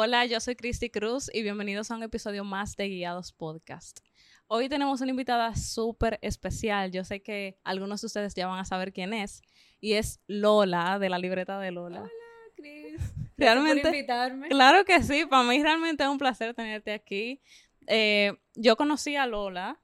Hola, 0.00 0.24
yo 0.26 0.38
soy 0.38 0.54
Cristi 0.54 0.90
Cruz 0.90 1.28
y 1.34 1.42
bienvenidos 1.42 1.90
a 1.90 1.96
un 1.96 2.04
episodio 2.04 2.44
más 2.44 2.76
de 2.76 2.86
Guiados 2.88 3.32
Podcast. 3.32 3.98
Hoy 4.46 4.68
tenemos 4.68 5.00
una 5.00 5.10
invitada 5.10 5.56
súper 5.56 6.20
especial. 6.22 6.92
Yo 6.92 7.02
sé 7.02 7.20
que 7.20 7.58
algunos 7.64 8.00
de 8.00 8.06
ustedes 8.06 8.32
ya 8.36 8.46
van 8.46 8.60
a 8.60 8.64
saber 8.64 8.92
quién 8.92 9.12
es. 9.12 9.42
Y 9.80 9.94
es 9.94 10.20
Lola, 10.28 11.00
de 11.00 11.08
la 11.08 11.18
libreta 11.18 11.58
de 11.58 11.72
Lola. 11.72 12.02
Hola, 12.02 12.10
Cris. 12.54 13.12
Realmente. 13.36 13.82
por 13.82 13.92
invitarme. 13.92 14.48
Claro 14.50 14.84
que 14.84 15.02
sí, 15.02 15.26
para 15.26 15.42
mí 15.42 15.60
realmente 15.60 16.04
es 16.04 16.08
un 16.08 16.18
placer 16.18 16.54
tenerte 16.54 16.92
aquí. 16.92 17.40
Eh, 17.88 18.38
yo 18.54 18.76
conocí 18.76 19.16
a 19.16 19.26
Lola. 19.26 19.80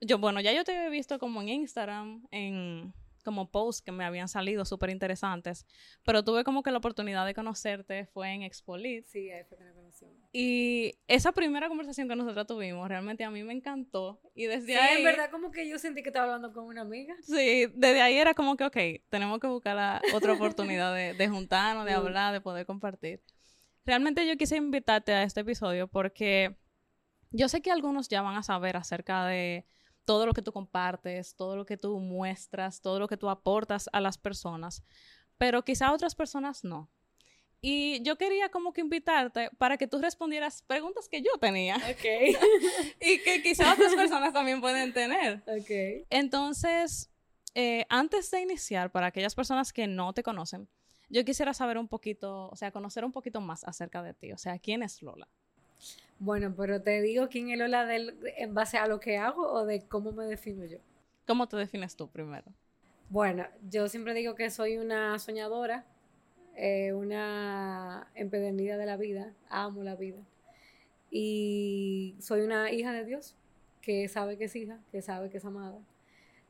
Yo, 0.00 0.16
bueno, 0.16 0.40
ya 0.40 0.54
yo 0.54 0.64
te 0.64 0.74
había 0.74 0.88
visto 0.88 1.18
como 1.18 1.42
en 1.42 1.50
Instagram, 1.50 2.26
en 2.30 2.94
como 3.28 3.50
posts 3.50 3.82
que 3.82 3.92
me 3.92 4.04
habían 4.04 4.26
salido 4.28 4.64
súper 4.64 4.88
interesantes, 4.90 5.66
pero 6.02 6.24
tuve 6.24 6.44
como 6.44 6.62
que 6.62 6.70
la 6.70 6.78
oportunidad 6.78 7.26
de 7.26 7.34
conocerte 7.34 8.06
fue 8.06 8.30
en 8.32 8.42
Expolit. 8.42 9.04
Sí, 9.06 9.30
ahí 9.30 9.44
fue 9.44 9.58
que 9.58 9.64
nos 9.64 9.74
conocimos. 9.74 10.16
Y 10.32 10.94
esa 11.06 11.32
primera 11.32 11.68
conversación 11.68 12.08
que 12.08 12.16
nosotros 12.16 12.46
tuvimos 12.46 12.88
realmente 12.88 13.24
a 13.24 13.30
mí 13.30 13.42
me 13.44 13.52
encantó. 13.52 14.20
Y 14.34 14.46
desde 14.46 14.66
Sí, 14.72 14.78
ahí. 14.78 14.98
en 14.98 15.04
verdad, 15.04 15.30
como 15.30 15.50
que 15.50 15.68
yo 15.68 15.78
sentí 15.78 16.02
que 16.02 16.08
estaba 16.08 16.24
hablando 16.24 16.52
con 16.54 16.64
una 16.64 16.80
amiga. 16.80 17.14
Sí, 17.22 17.66
desde 17.74 18.00
ahí 18.00 18.16
era 18.16 18.32
como 18.32 18.56
que, 18.56 18.64
ok, 18.64 18.76
tenemos 19.10 19.38
que 19.40 19.46
buscar 19.46 19.76
la 19.76 20.00
otra 20.14 20.32
oportunidad 20.32 20.94
de, 20.94 21.12
de 21.14 21.28
juntarnos, 21.28 21.84
de 21.84 21.92
Mm. 21.92 21.96
hablar, 21.96 22.32
de 22.32 22.40
poder 22.40 22.64
compartir. 22.64 23.20
Realmente 23.84 24.26
yo 24.26 24.36
quise 24.36 24.56
invitarte 24.56 25.12
a 25.12 25.22
este 25.22 25.40
episodio 25.40 25.88
porque 25.88 26.56
yo 27.30 27.48
sé 27.48 27.60
que 27.60 27.70
algunos 27.70 28.08
ya 28.08 28.22
van 28.22 28.36
a 28.36 28.42
saber 28.42 28.76
acerca 28.76 29.26
de 29.26 29.66
todo 30.08 30.24
lo 30.24 30.32
que 30.32 30.40
tú 30.40 30.52
compartes, 30.52 31.36
todo 31.36 31.54
lo 31.54 31.66
que 31.66 31.76
tú 31.76 31.98
muestras, 32.00 32.80
todo 32.80 32.98
lo 32.98 33.08
que 33.08 33.18
tú 33.18 33.28
aportas 33.28 33.90
a 33.92 34.00
las 34.00 34.16
personas, 34.16 34.82
pero 35.36 35.62
quizá 35.66 35.92
otras 35.92 36.14
personas 36.14 36.64
no. 36.64 36.90
Y 37.60 38.00
yo 38.02 38.16
quería 38.16 38.48
como 38.48 38.72
que 38.72 38.80
invitarte 38.80 39.50
para 39.58 39.76
que 39.76 39.86
tú 39.86 39.98
respondieras 39.98 40.62
preguntas 40.62 41.10
que 41.10 41.20
yo 41.20 41.32
tenía 41.38 41.76
Ok. 41.76 42.04
y 43.02 43.18
que 43.18 43.42
quizá 43.42 43.74
otras 43.74 43.94
personas 43.94 44.32
también 44.32 44.62
pueden 44.62 44.94
tener. 44.94 45.42
ok. 45.46 46.06
Entonces, 46.08 47.10
eh, 47.54 47.84
antes 47.90 48.30
de 48.30 48.40
iniciar, 48.40 48.90
para 48.90 49.08
aquellas 49.08 49.34
personas 49.34 49.74
que 49.74 49.86
no 49.86 50.14
te 50.14 50.22
conocen, 50.22 50.70
yo 51.10 51.22
quisiera 51.26 51.52
saber 51.52 51.76
un 51.76 51.88
poquito, 51.88 52.48
o 52.48 52.56
sea, 52.56 52.70
conocer 52.70 53.04
un 53.04 53.12
poquito 53.12 53.42
más 53.42 53.62
acerca 53.64 54.02
de 54.02 54.14
ti. 54.14 54.32
O 54.32 54.38
sea, 54.38 54.58
¿quién 54.58 54.82
es 54.82 55.02
Lola? 55.02 55.28
Bueno, 56.18 56.54
pero 56.56 56.82
te 56.82 57.00
digo 57.00 57.28
quién 57.28 57.50
es 57.50 57.58
Lola 57.58 57.86
del, 57.86 58.18
en 58.36 58.54
base 58.54 58.76
a 58.76 58.88
lo 58.88 58.98
que 58.98 59.18
hago 59.18 59.50
o 59.50 59.64
de 59.64 59.86
cómo 59.86 60.12
me 60.12 60.24
defino 60.24 60.64
yo. 60.64 60.78
¿Cómo 61.26 61.46
te 61.46 61.56
defines 61.56 61.94
tú 61.94 62.08
primero? 62.08 62.46
Bueno, 63.10 63.46
yo 63.70 63.88
siempre 63.88 64.14
digo 64.14 64.34
que 64.34 64.50
soy 64.50 64.78
una 64.78 65.18
soñadora, 65.18 65.86
eh, 66.56 66.92
una 66.92 68.10
empedernida 68.14 68.76
de 68.76 68.86
la 68.86 68.96
vida, 68.96 69.32
amo 69.48 69.82
la 69.82 69.94
vida. 69.94 70.18
Y 71.10 72.16
soy 72.20 72.40
una 72.42 72.70
hija 72.72 72.92
de 72.92 73.04
Dios, 73.04 73.36
que 73.80 74.08
sabe 74.08 74.36
que 74.36 74.44
es 74.44 74.56
hija, 74.56 74.80
que 74.90 75.00
sabe 75.00 75.30
que 75.30 75.38
es 75.38 75.44
amada. 75.44 75.78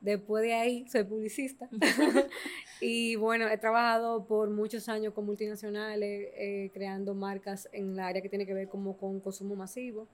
Después 0.01 0.43
de 0.43 0.53
ahí, 0.53 0.87
soy 0.87 1.03
publicista. 1.03 1.69
y 2.81 3.15
bueno, 3.15 3.47
he 3.47 3.57
trabajado 3.57 4.25
por 4.25 4.49
muchos 4.49 4.87
años 4.87 5.13
con 5.13 5.25
multinacionales, 5.25 6.29
eh, 6.35 6.71
creando 6.73 7.13
marcas 7.13 7.67
en 7.73 7.93
el 7.93 7.99
área 7.99 8.21
que 8.21 8.29
tiene 8.29 8.45
que 8.45 8.53
ver 8.53 8.69
como 8.69 8.97
con 8.97 9.19
consumo 9.19 9.55
masivo 9.55 10.07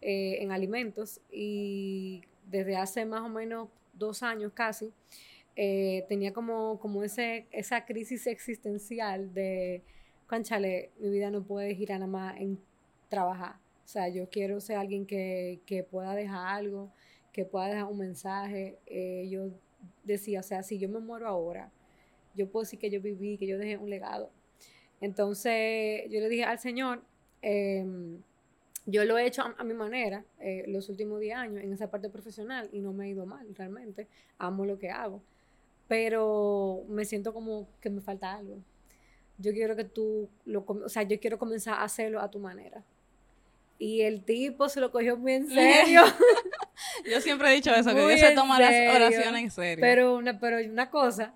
eh, 0.00 0.38
en 0.40 0.50
alimentos 0.50 1.20
y 1.30 2.22
desde 2.46 2.76
hace 2.76 3.04
más 3.04 3.20
o 3.20 3.28
menos 3.28 3.68
dos 3.94 4.22
años 4.22 4.52
casi 4.52 4.92
eh, 5.56 6.04
tenía 6.08 6.32
como, 6.32 6.78
como 6.80 7.04
ese, 7.04 7.46
esa 7.50 7.84
crisis 7.84 8.26
existencial 8.26 9.32
de, 9.34 9.82
conchale, 10.26 10.90
mi 10.98 11.10
vida 11.10 11.30
no 11.30 11.42
puede 11.42 11.74
girar 11.74 12.00
nada 12.00 12.10
más 12.10 12.40
en 12.40 12.58
trabajar. 13.08 13.56
O 13.84 13.88
sea, 13.92 14.08
yo 14.08 14.28
quiero 14.30 14.60
ser 14.60 14.76
alguien 14.76 15.04
que, 15.04 15.60
que 15.66 15.82
pueda 15.82 16.14
dejar 16.14 16.46
algo, 16.46 16.92
que 17.32 17.44
pueda 17.44 17.66
dejar 17.66 17.84
un 17.84 17.98
mensaje. 17.98 18.78
Eh, 18.86 19.28
yo 19.30 19.50
decía, 20.04 20.40
o 20.40 20.42
sea, 20.42 20.62
si 20.62 20.78
yo 20.78 20.88
me 20.88 20.98
muero 21.00 21.28
ahora, 21.28 21.70
yo 22.34 22.48
puedo 22.50 22.64
decir 22.64 22.78
que 22.78 22.90
yo 22.90 23.00
viví, 23.00 23.38
que 23.38 23.46
yo 23.46 23.58
dejé 23.58 23.76
un 23.76 23.90
legado. 23.90 24.30
Entonces 25.00 26.02
yo 26.10 26.20
le 26.20 26.28
dije 26.28 26.44
al 26.44 26.58
Señor, 26.58 27.02
em, 27.42 28.18
yo 28.86 29.04
lo 29.04 29.18
he 29.18 29.26
hecho 29.26 29.42
a, 29.42 29.54
a 29.56 29.64
mi 29.64 29.74
manera 29.74 30.24
eh, 30.38 30.64
los 30.68 30.88
últimos 30.88 31.20
10 31.20 31.36
años 31.36 31.62
en 31.62 31.72
esa 31.72 31.90
parte 31.90 32.08
profesional 32.10 32.68
y 32.72 32.80
no 32.80 32.92
me 32.92 33.04
ha 33.04 33.08
ido 33.08 33.26
mal 33.26 33.46
realmente. 33.54 34.08
Amo 34.38 34.64
lo 34.66 34.78
que 34.78 34.90
hago. 34.90 35.22
Pero 35.88 36.84
me 36.88 37.04
siento 37.04 37.32
como 37.34 37.68
que 37.80 37.90
me 37.90 38.00
falta 38.00 38.34
algo. 38.34 38.58
Yo 39.38 39.52
quiero 39.52 39.74
que 39.74 39.84
tú, 39.84 40.28
lo, 40.44 40.64
o 40.66 40.88
sea, 40.88 41.02
yo 41.02 41.18
quiero 41.18 41.38
comenzar 41.38 41.74
a 41.74 41.84
hacerlo 41.84 42.20
a 42.20 42.30
tu 42.30 42.38
manera. 42.38 42.84
Y 43.78 44.02
el 44.02 44.22
tipo 44.22 44.68
se 44.68 44.80
lo 44.80 44.92
cogió 44.92 45.16
muy 45.16 45.32
en 45.32 45.48
serio. 45.48 46.02
Yo 47.08 47.20
siempre 47.20 47.50
he 47.50 47.54
dicho 47.54 47.74
eso, 47.74 47.90
que 47.90 48.02
Muy 48.02 48.14
Dios 48.14 48.20
se 48.20 48.34
toma 48.34 48.56
serio. 48.56 48.92
las 48.92 48.96
oraciones 48.96 49.42
en 49.42 49.50
serio. 49.50 49.80
Pero 49.80 50.16
una, 50.16 50.38
pero 50.38 50.58
una 50.58 50.90
cosa, 50.90 51.34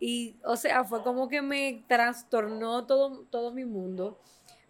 y 0.00 0.36
o 0.44 0.56
sea, 0.56 0.84
fue 0.84 1.02
como 1.02 1.28
que 1.28 1.42
me 1.42 1.82
trastornó 1.88 2.86
todo, 2.86 3.24
todo 3.30 3.52
mi 3.52 3.64
mundo, 3.64 4.18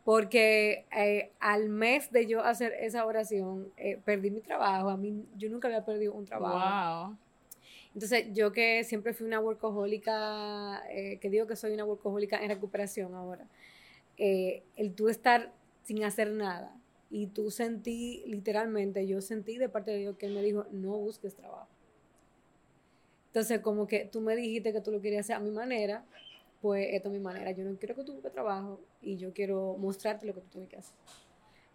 porque 0.04 0.86
eh, 0.96 1.32
al 1.40 1.68
mes 1.68 2.12
de 2.12 2.26
yo 2.26 2.44
hacer 2.44 2.72
esa 2.80 3.06
oración, 3.06 3.72
eh, 3.76 3.98
perdí 4.04 4.30
mi 4.30 4.40
trabajo. 4.40 4.90
A 4.90 4.96
mí, 4.96 5.24
yo 5.36 5.48
nunca 5.48 5.68
había 5.68 5.84
perdido 5.84 6.12
un 6.12 6.26
trabajo. 6.26 7.08
wow. 7.08 7.18
Entonces, 7.94 8.26
yo 8.32 8.52
que 8.52 8.82
siempre 8.84 9.14
fui 9.14 9.26
una 9.26 9.40
workahólica, 9.40 10.82
eh, 10.90 11.18
que 11.20 11.30
digo 11.30 11.46
que 11.46 11.56
soy 11.56 11.72
una 11.72 11.84
workahólica 11.84 12.42
en 12.42 12.48
recuperación 12.50 13.14
ahora, 13.14 13.46
el 14.16 14.94
tú 14.94 15.08
estar 15.08 15.52
sin 15.84 16.04
hacer 16.04 16.30
nada 16.30 16.74
y 17.14 17.28
tú 17.28 17.52
sentí, 17.52 18.24
literalmente, 18.26 19.06
yo 19.06 19.20
sentí 19.20 19.56
de 19.56 19.68
parte 19.68 19.92
de 19.92 19.98
Dios 19.98 20.16
que 20.16 20.26
Él 20.26 20.34
me 20.34 20.42
dijo, 20.42 20.66
no 20.72 20.98
busques 20.98 21.36
trabajo. 21.36 21.68
Entonces, 23.28 23.60
como 23.60 23.86
que 23.86 24.04
tú 24.04 24.20
me 24.20 24.34
dijiste 24.34 24.72
que 24.72 24.80
tú 24.80 24.90
lo 24.90 25.00
querías 25.00 25.24
hacer 25.26 25.36
a 25.36 25.38
mi 25.38 25.52
manera, 25.52 26.04
pues 26.60 26.88
esto 26.90 27.08
es 27.10 27.14
mi 27.14 27.20
manera. 27.20 27.52
Yo 27.52 27.62
no 27.64 27.76
quiero 27.78 27.94
que 27.94 28.02
tú 28.02 28.14
busques 28.14 28.32
trabajo 28.32 28.80
y 29.00 29.16
yo 29.16 29.32
quiero 29.32 29.76
mostrarte 29.78 30.26
lo 30.26 30.34
que 30.34 30.40
tú 30.40 30.48
tienes 30.48 30.70
que 30.70 30.76
hacer. 30.78 30.96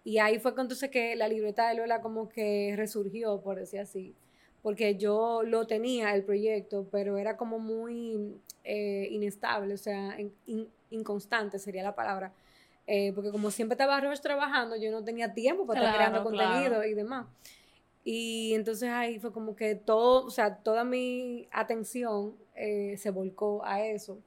Y 0.03 0.17
ahí 0.17 0.39
fue 0.39 0.51
entonces 0.51 0.89
que 0.89 1.15
la 1.15 1.29
libreta 1.29 1.69
de 1.69 1.75
Lola 1.75 2.01
como 2.01 2.27
que 2.27 2.73
resurgió, 2.75 3.39
por 3.41 3.57
decir 3.59 3.79
así 3.79 4.13
porque 4.61 4.95
yo 4.97 5.41
lo 5.43 5.67
tenía, 5.67 6.13
el 6.13 6.23
proyecto, 6.23 6.85
pero 6.91 7.17
era 7.17 7.37
como 7.37 7.59
muy 7.59 8.35
eh, 8.65 9.07
inestable, 9.09 9.73
o 9.73 9.77
sea, 9.77 10.19
in- 10.19 10.33
in- 10.47 10.67
inconstante 10.89 11.59
sería 11.59 11.81
la 11.83 11.95
palabra. 11.95 12.33
Eh, 12.91 13.13
porque 13.13 13.29
como 13.29 13.51
siempre 13.51 13.75
estaba 13.75 14.01
Roche 14.01 14.19
trabajando, 14.19 14.75
yo 14.75 14.89
no 14.89 15.03
tenía 15.03 15.31
tiempo 15.31 15.67
para 15.67 15.81
estar 15.81 15.95
creando 15.95 16.27
claro. 16.27 16.49
contenido 16.49 16.83
y 16.83 16.95
demás. 16.95 17.27
Y 18.03 18.53
entonces 18.55 18.89
ahí 18.89 19.19
fue 19.19 19.31
como 19.31 19.55
que 19.55 19.75
todo, 19.75 20.25
o 20.25 20.31
sea, 20.31 20.55
toda 20.55 20.83
mi 20.83 21.47
atención 21.51 22.35
eh, 22.55 22.95
se 22.97 23.11
volcó 23.11 23.63
a 23.63 23.85
eso 23.85 24.17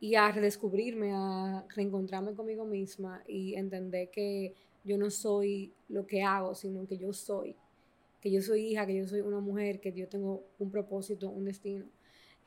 y 0.00 0.16
a 0.16 0.30
redescubrirme, 0.30 1.12
a 1.14 1.64
reencontrarme 1.74 2.34
conmigo 2.34 2.66
misma 2.66 3.22
y 3.26 3.54
entender 3.54 4.10
que 4.10 4.52
yo 4.84 4.98
no 4.98 5.10
soy 5.10 5.72
lo 5.88 6.06
que 6.06 6.22
hago, 6.22 6.54
sino 6.54 6.86
que 6.86 6.98
yo 6.98 7.14
soy 7.14 7.56
que 8.20 8.30
yo 8.30 8.42
soy 8.42 8.66
hija, 8.66 8.84
que 8.84 8.96
yo 8.96 9.08
soy 9.08 9.22
una 9.22 9.40
mujer, 9.40 9.80
que 9.80 9.94
yo 9.94 10.06
tengo 10.06 10.44
un 10.58 10.70
propósito, 10.70 11.30
un 11.30 11.46
destino 11.46 11.86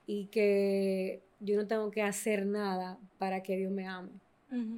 y 0.05 0.27
que 0.27 1.23
yo 1.39 1.55
no 1.55 1.65
tengo 1.65 1.89
que 1.89 2.03
hacer 2.03 2.45
nada 2.45 2.99
para 3.17 3.41
que 3.41 3.57
Dios 3.57 3.71
me 3.71 3.87
ame. 3.87 4.11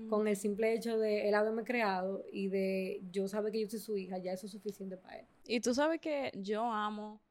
Con 0.09 0.27
el 0.27 0.35
simple 0.35 0.73
hecho 0.73 0.97
de 0.97 1.27
él 1.27 1.35
haberme 1.35 1.63
creado 1.63 2.23
y 2.31 2.47
de 2.47 3.01
yo 3.11 3.27
saber 3.27 3.51
que 3.51 3.61
yo 3.61 3.69
soy 3.69 3.79
su 3.79 3.97
hija, 3.97 4.17
ya 4.17 4.31
eso 4.33 4.45
es 4.45 4.51
suficiente 4.51 4.97
para 4.97 5.19
él. 5.19 5.25
Y 5.45 5.59
tú 5.59 5.73
sabes 5.73 5.99
que 5.99 6.31
yo 6.35 6.63
amo 6.71 7.21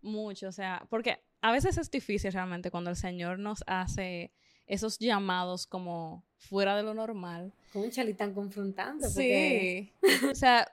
mucho, 0.00 0.48
o 0.48 0.52
sea, 0.52 0.84
porque 0.90 1.20
a 1.40 1.52
veces 1.52 1.78
es 1.78 1.90
difícil 1.90 2.32
realmente 2.32 2.70
cuando 2.70 2.90
el 2.90 2.96
Señor 2.96 3.38
nos 3.38 3.62
hace 3.66 4.32
esos 4.66 4.98
llamados 4.98 5.66
como 5.66 6.24
fuera 6.38 6.76
de 6.76 6.82
lo 6.82 6.94
normal. 6.94 7.52
Con 7.72 7.82
un 7.82 8.16
tan 8.16 8.34
confrontante. 8.34 9.06
porque- 9.06 9.92
Sí. 10.02 10.26
o 10.30 10.34
sea, 10.34 10.66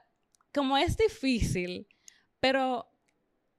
como 0.54 0.78
es 0.78 0.98
difícil, 0.98 1.88
pero 2.40 2.89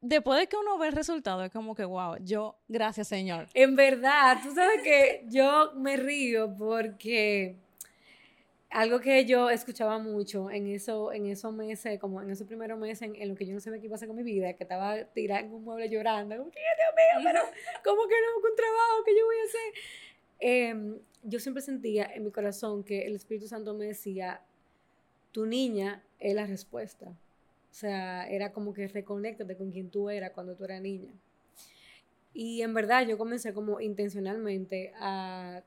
después 0.00 0.40
de 0.40 0.46
que 0.46 0.56
uno 0.56 0.78
ve 0.78 0.88
el 0.88 0.94
resultado, 0.94 1.44
es 1.44 1.52
como 1.52 1.74
que, 1.74 1.84
wow, 1.84 2.16
yo, 2.20 2.56
gracias 2.68 3.08
Señor. 3.08 3.48
En 3.54 3.76
verdad, 3.76 4.38
tú 4.42 4.54
sabes 4.54 4.82
que 4.82 5.24
yo 5.28 5.72
me 5.74 5.96
río 5.96 6.54
porque 6.56 7.56
algo 8.70 9.00
que 9.00 9.24
yo 9.24 9.50
escuchaba 9.50 9.98
mucho 9.98 10.50
en, 10.50 10.68
eso, 10.68 11.12
en 11.12 11.26
esos 11.26 11.52
meses, 11.52 11.98
como 11.98 12.22
en 12.22 12.30
esos 12.30 12.46
primeros 12.46 12.78
meses 12.78 13.02
en, 13.02 13.16
en 13.16 13.28
lo 13.28 13.34
que 13.34 13.44
yo 13.44 13.52
no 13.52 13.60
sabía 13.60 13.80
qué 13.80 13.86
iba 13.86 13.94
a 13.94 13.96
hacer 13.96 14.08
con 14.08 14.16
mi 14.16 14.22
vida, 14.22 14.52
que 14.54 14.62
estaba 14.62 15.04
tirada 15.06 15.40
en 15.40 15.52
un 15.52 15.64
mueble 15.64 15.88
llorando, 15.88 16.36
como 16.36 16.50
que, 16.50 16.60
Dios 16.60 17.24
mío, 17.24 17.30
pero 17.32 17.40
¿cómo 17.84 18.06
que 18.06 18.14
no 18.14 18.40
con 18.40 18.56
trabajo? 18.56 19.04
¿Qué 19.04 19.18
yo 19.18 19.26
voy 19.26 19.36
a 19.36 19.44
hacer? 19.44 19.82
Em, 20.38 20.98
yo 21.24 21.40
siempre 21.40 21.62
sentía 21.62 22.10
en 22.14 22.24
mi 22.24 22.30
corazón 22.30 22.84
que 22.84 23.06
el 23.06 23.16
Espíritu 23.16 23.48
Santo 23.48 23.74
me 23.74 23.86
decía, 23.86 24.40
tu 25.32 25.46
niña 25.46 26.02
es 26.18 26.34
la 26.34 26.46
respuesta. 26.46 27.12
O 27.70 27.74
sea, 27.74 28.28
era 28.28 28.52
como 28.52 28.72
que 28.74 28.88
reconéctate 28.88 29.56
con 29.56 29.70
quien 29.70 29.90
tú 29.90 30.10
eras 30.10 30.32
cuando 30.32 30.54
tú 30.54 30.64
eras 30.64 30.80
niña. 30.80 31.12
Y 32.32 32.62
en 32.62 32.74
verdad 32.74 33.06
yo 33.06 33.18
comencé 33.18 33.52
como 33.52 33.80
intencionalmente 33.80 34.92
a 34.98 35.62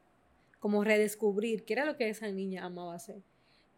como 0.59 0.83
redescubrir 0.83 1.63
qué 1.63 1.73
era 1.73 1.85
lo 1.85 1.97
que 1.97 2.09
esa 2.09 2.29
niña 2.29 2.65
amaba 2.65 2.95
hacer. 2.95 3.21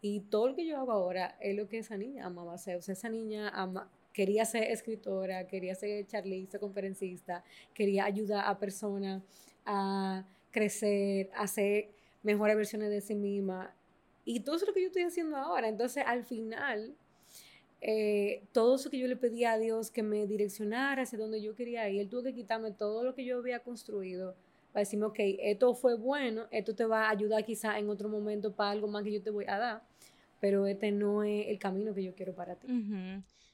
Y 0.01 0.19
todo 0.19 0.49
lo 0.49 0.55
que 0.55 0.67
yo 0.67 0.77
hago 0.77 0.91
ahora 0.91 1.35
es 1.39 1.55
lo 1.55 1.67
que 1.67 1.79
esa 1.79 1.97
niña 1.97 2.27
amaba 2.27 2.53
hacer. 2.53 2.75
O 2.77 2.81
sea, 2.81 2.93
esa 2.93 3.09
niña 3.09 3.49
ama, 3.49 3.89
quería 4.13 4.45
ser 4.45 4.69
escritora, 4.71 5.47
quería 5.47 5.73
ser 5.73 6.05
charlista, 6.05 6.59
conferencista, 6.59 7.43
quería 7.73 8.05
ayudar 8.05 8.45
a 8.47 8.59
personas 8.59 9.23
a 9.65 10.23
crecer, 10.51 11.31
a 11.35 11.47
ser 11.47 11.89
mejores 12.21 12.55
versiones 12.55 12.89
de 12.91 13.01
sí 13.01 13.15
misma. 13.15 13.73
Y 14.23 14.41
todo 14.41 14.55
eso 14.55 14.65
es 14.65 14.69
lo 14.69 14.73
que 14.75 14.81
yo 14.81 14.87
estoy 14.87 15.03
haciendo 15.03 15.37
ahora. 15.37 15.67
Entonces, 15.67 16.03
al 16.05 16.23
final, 16.23 16.95
eh, 17.87 18.47
todo 18.51 18.77
eso 18.77 18.89
que 18.89 18.97
yo 18.97 19.07
le 19.07 19.15
pedía 19.15 19.51
a 19.51 19.59
Dios 19.59 19.91
que 19.91 20.01
me 20.01 20.25
direccionara 20.25 21.03
hacia 21.03 21.19
donde 21.19 21.39
yo 21.39 21.53
quería 21.53 21.87
ir, 21.87 22.01
Él 22.01 22.09
tuvo 22.09 22.23
que 22.23 22.33
quitarme 22.33 22.71
todo 22.71 23.03
lo 23.03 23.13
que 23.13 23.23
yo 23.23 23.37
había 23.37 23.59
construido 23.59 24.35
para 24.73 24.81
decirme, 24.81 25.05
ok, 25.05 25.19
esto 25.19 25.75
fue 25.75 25.93
bueno, 25.93 26.47
esto 26.49 26.73
te 26.73 26.83
va 26.83 27.05
a 27.05 27.11
ayudar 27.11 27.45
quizá 27.45 27.77
en 27.77 27.87
otro 27.91 28.09
momento 28.09 28.55
para 28.55 28.71
algo 28.71 28.87
más 28.87 29.03
que 29.03 29.11
yo 29.11 29.21
te 29.21 29.29
voy 29.29 29.45
a 29.47 29.59
dar, 29.59 29.83
pero 30.39 30.65
este 30.65 30.91
no 30.91 31.21
es 31.21 31.47
el 31.47 31.59
camino 31.59 31.93
que 31.93 32.03
yo 32.03 32.15
quiero 32.15 32.33
para 32.33 32.55
ti. 32.55 32.67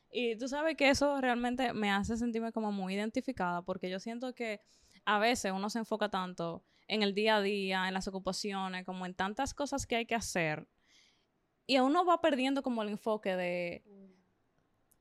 Y 0.10 0.38
tú 0.38 0.48
sabes 0.48 0.78
que 0.78 0.90
eso 0.90 1.20
realmente 1.20 1.74
me 1.74 1.92
hace 1.92 2.16
sentirme 2.16 2.54
como 2.54 2.72
muy 2.72 2.94
identificada, 2.94 3.62
porque 3.64 3.90
yo 3.90 4.00
siento 4.00 4.34
que 4.34 4.62
a 5.04 5.20
veces 5.20 5.52
uno 5.52 5.70
se 5.70 5.80
enfoca 5.80 6.08
tanto 6.08 6.64
en 6.88 7.04
el 7.04 7.14
día 7.14 7.36
a 7.36 7.42
día, 7.42 7.86
en 7.90 7.94
las 7.94 8.08
ocupaciones, 8.08 8.86
como 8.86 9.06
en 9.06 9.14
tantas 9.14 9.54
cosas 9.54 9.86
que 9.86 9.98
hay 9.98 10.06
que 10.06 10.16
hacer, 10.16 10.70
y 11.68 11.80
uno 11.80 12.06
va 12.06 12.22
perdiendo 12.22 12.64
como 12.64 12.82
el 12.82 12.90
enfoque 12.90 13.36
de 13.36 13.84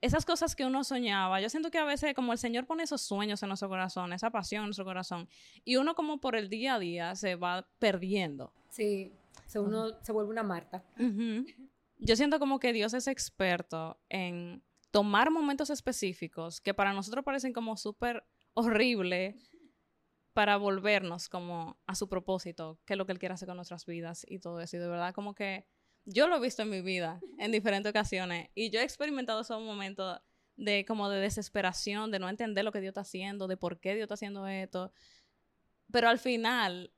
esas 0.01 0.25
cosas 0.25 0.57
que 0.57 0.65
uno 0.65 0.83
soñaba, 0.85 1.41
yo 1.41 1.49
siento 1.51 1.71
que 1.71 1.79
a 1.79 1.85
veces 1.85 2.15
como 2.15 2.33
el 2.33 2.39
Señor 2.39 2.67
pone 2.67 2.83
esos 2.83 3.03
sueños 3.03 3.43
en 3.43 3.49
nuestro 3.49 3.69
corazón, 3.69 4.13
esa 4.13 4.31
pasión 4.31 4.63
en 4.63 4.69
nuestro 4.69 4.85
corazón, 4.85 5.29
y 5.65 5.77
uno 5.77 5.95
como 5.95 6.21
por 6.21 6.37
el 6.37 6.49
día 6.49 6.75
a 6.77 6.79
día 6.79 7.15
se 7.15 7.37
va 7.37 7.69
perdiendo. 7.79 8.53
Sí, 8.71 9.13
uno 9.55 10.03
se 10.03 10.13
vuelve 10.13 10.31
una 10.31 10.43
Marta. 10.43 10.85
Yo 11.99 12.17
siento 12.17 12.39
como 12.39 12.59
que 12.61 12.73
Dios 12.73 12.95
es 12.95 13.09
experto 13.09 14.01
en 14.09 14.63
tomar 14.91 15.31
momentos 15.31 15.71
específicos 15.71 16.61
que 16.61 16.73
para 16.73 16.93
nosotros 16.93 17.25
parecen 17.25 17.53
como 17.53 17.77
súper 17.77 18.25
horribles 18.55 19.51
para 20.33 20.57
volvernos 20.57 21.29
como 21.29 21.79
a 21.87 21.95
su 21.95 22.09
propósito, 22.09 22.81
que 22.87 22.95
es 22.95 22.99
lo 22.99 23.05
que 23.05 23.13
Él 23.13 23.19
quiere 23.19 23.35
hacer 23.35 23.49
con 23.49 23.57
nuestras 23.57 23.85
vidas 23.85 24.25
y 24.29 24.39
todo 24.39 24.61
eso. 24.61 24.77
Y 24.77 24.81
de 24.81 24.89
verdad 24.89 25.13
como 25.13 25.35
que 25.35 25.67
yo 26.05 26.29
lo 26.29 26.37
he 26.37 26.41
visto 26.41 26.63
en 26.63 26.71
mi 26.71 26.81
vida 26.81 27.21
en 27.39 27.53
diferentes 27.53 27.91
ocasiones 27.91 28.49
y 28.55 28.71
yo 28.71 28.81
he 28.81 28.85
experimentado 28.85 29.41
esos 29.41 29.61
momentos 29.63 30.21
de 30.57 30.85
como 30.85 31.09
de 31.09 31.21
desesperación, 31.21 32.11
de 32.11 32.19
no 32.19 32.29
entender 32.29 32.65
lo 32.65 32.73
que 32.73 32.81
Dios 32.81 32.91
está 32.91 33.01
haciendo, 33.01 33.49
de 33.49 33.57
por 33.57 33.81
qué 33.81 33.95
Dios 33.95 34.05
está 34.05 34.15
haciendo 34.15 34.47
esto. 34.47 34.93
Pero 35.91 36.09
al 36.09 36.19
final, 36.19 36.93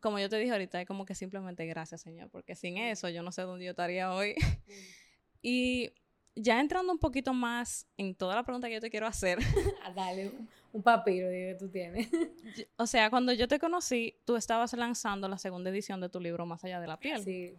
como 0.00 0.18
yo 0.18 0.28
te 0.28 0.36
dije 0.36 0.52
ahorita, 0.52 0.80
es 0.80 0.86
como 0.86 1.04
que 1.04 1.14
simplemente 1.14 1.64
gracias, 1.66 2.02
Señor, 2.02 2.28
porque 2.30 2.56
sin 2.56 2.78
eso 2.78 3.08
yo 3.08 3.22
no 3.22 3.30
sé 3.32 3.42
dónde 3.42 3.64
yo 3.64 3.70
estaría 3.70 4.12
hoy. 4.12 4.34
y 5.42 5.92
ya 6.34 6.60
entrando 6.60 6.92
un 6.92 6.98
poquito 6.98 7.32
más 7.34 7.86
en 7.96 8.14
toda 8.14 8.34
la 8.34 8.42
pregunta 8.42 8.68
que 8.68 8.74
yo 8.74 8.80
te 8.80 8.90
quiero 8.90 9.06
hacer. 9.06 9.38
Ah, 9.84 9.92
dale, 9.92 10.32
un 10.72 10.82
papiro 10.82 11.28
que 11.28 11.56
tú 11.58 11.68
tienes. 11.68 12.08
o 12.76 12.86
sea, 12.86 13.10
cuando 13.10 13.32
yo 13.32 13.48
te 13.48 13.58
conocí, 13.58 14.16
tú 14.24 14.36
estabas 14.36 14.72
lanzando 14.74 15.28
la 15.28 15.38
segunda 15.38 15.70
edición 15.70 16.00
de 16.00 16.08
tu 16.08 16.20
libro 16.20 16.46
Más 16.46 16.64
allá 16.64 16.80
de 16.80 16.86
la 16.86 16.98
piel. 16.98 17.22
Sí. 17.22 17.54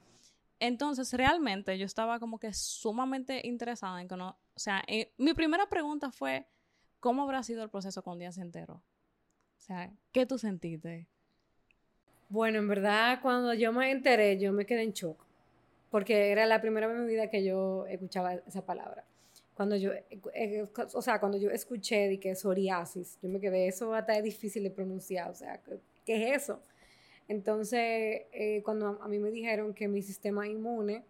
Entonces, 0.65 1.11
realmente 1.11 1.77
yo 1.77 1.85
estaba 1.85 2.21
como 2.21 2.39
que 2.39 2.53
sumamente 2.53 3.41
interesada 3.43 4.01
en 4.01 4.07
conocer, 4.07 4.39
o 4.55 4.59
sea, 4.59 4.81
eh, 4.87 5.11
mi 5.17 5.33
primera 5.33 5.67
pregunta 5.67 6.09
fue, 6.09 6.47
¿cómo 7.01 7.23
habrá 7.23 7.43
sido 7.43 7.63
el 7.63 7.69
proceso 7.69 8.01
con 8.01 8.17
Días 8.17 8.37
Entero? 8.37 8.75
O 8.75 9.61
sea, 9.61 9.91
¿qué 10.13 10.25
tú 10.25 10.37
sentiste? 10.37 11.05
Bueno, 12.29 12.59
en 12.59 12.69
verdad, 12.69 13.19
cuando 13.21 13.53
yo 13.53 13.73
me 13.73 13.91
enteré, 13.91 14.39
yo 14.39 14.53
me 14.53 14.65
quedé 14.65 14.83
en 14.83 14.93
shock, 14.93 15.25
porque 15.91 16.31
era 16.31 16.45
la 16.45 16.61
primera 16.61 16.87
vez 16.87 16.95
en 16.95 17.07
mi 17.07 17.11
vida 17.11 17.29
que 17.29 17.43
yo 17.43 17.85
escuchaba 17.87 18.35
esa 18.35 18.65
palabra. 18.65 19.03
Cuando 19.55 19.75
yo, 19.75 19.91
eh, 19.91 20.21
eh, 20.33 20.65
o 20.93 21.01
sea, 21.01 21.19
cuando 21.19 21.37
yo 21.37 21.49
escuché 21.49 22.07
de 22.07 22.21
que 22.21 22.35
psoriasis, 22.35 23.19
yo 23.21 23.27
me 23.27 23.41
quedé, 23.41 23.67
eso 23.67 23.93
hasta 23.93 24.13
es 24.13 24.23
difícil 24.23 24.63
de 24.63 24.71
pronunciar, 24.71 25.29
o 25.29 25.35
sea, 25.35 25.59
¿qué 26.05 26.31
es 26.33 26.43
eso? 26.43 26.61
Entonces, 27.27 28.23
eh, 28.31 28.61
cuando 28.63 29.01
a 29.01 29.07
mí 29.07 29.19
me 29.19 29.31
dijeron 29.31 29.73
que 29.73 29.87
mi 29.87 30.01
sistema 30.01 30.47
inmune 30.47 31.03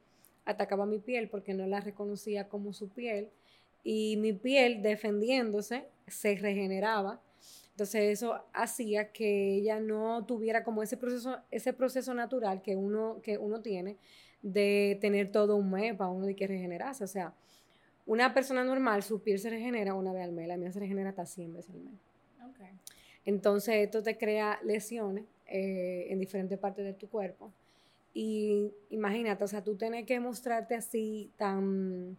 atacaba 0.45 0.86
mi 0.86 1.00
piel 1.00 1.30
porque 1.30 1.54
no 1.54 1.65
la 1.68 1.80
reconocía 1.80 2.48
como 2.48 2.74
su 2.74 2.89
piel 2.89 3.30
y 3.83 4.18
mi 4.18 4.33
piel 4.33 4.81
defendiéndose 4.81 5.88
se 6.07 6.36
regeneraba. 6.36 7.21
Entonces 7.71 8.19
eso 8.19 8.44
hacía 8.54 9.12
que 9.12 9.56
ella 9.56 9.80
no 9.80 10.25
tuviera 10.25 10.63
como 10.63 10.83
ese 10.83 10.95
proceso, 10.95 11.38
ese 11.50 11.74
proceso 11.74 12.13
natural 12.13 12.62
que 12.62 12.75
uno, 12.75 13.19
que 13.24 13.38
uno 13.38 13.62
tiene 13.62 13.98
de 14.42 14.98
tener 15.01 15.31
todo 15.31 15.56
un 15.56 15.71
mes 15.71 15.95
para 15.95 16.12
uno 16.12 16.27
de 16.27 16.36
que 16.36 16.45
regenerarse. 16.45 17.04
O 17.04 17.07
sea, 17.07 17.33
una 18.06 18.33
persona 18.33 18.63
normal, 18.63 19.01
su 19.01 19.21
piel 19.21 19.39
se 19.39 19.50
regenera 19.50 19.95
una 19.95 20.13
vez 20.13 20.24
al 20.24 20.33
mes, 20.33 20.48
la 20.48 20.57
mía 20.57 20.71
se 20.71 20.80
regenera 20.80 21.09
hasta 21.09 21.25
100 21.25 21.54
veces 21.54 21.71
al 21.74 21.81
mes. 21.81 21.94
Entonces 23.25 23.75
esto 23.75 24.04
te 24.04 24.18
crea 24.18 24.59
lesiones 24.63 25.24
eh, 25.56 26.08
en 26.10 26.18
diferentes 26.18 26.58
partes 26.58 26.84
de 26.84 26.94
tu 26.94 27.08
cuerpo. 27.08 27.52
Y 28.12 28.72
imagínate, 28.90 29.44
o 29.44 29.48
sea, 29.48 29.64
tú 29.64 29.76
tienes 29.76 30.04
que 30.08 30.20
mostrarte 30.20 30.74
así 30.74 31.30
tan, 31.38 32.18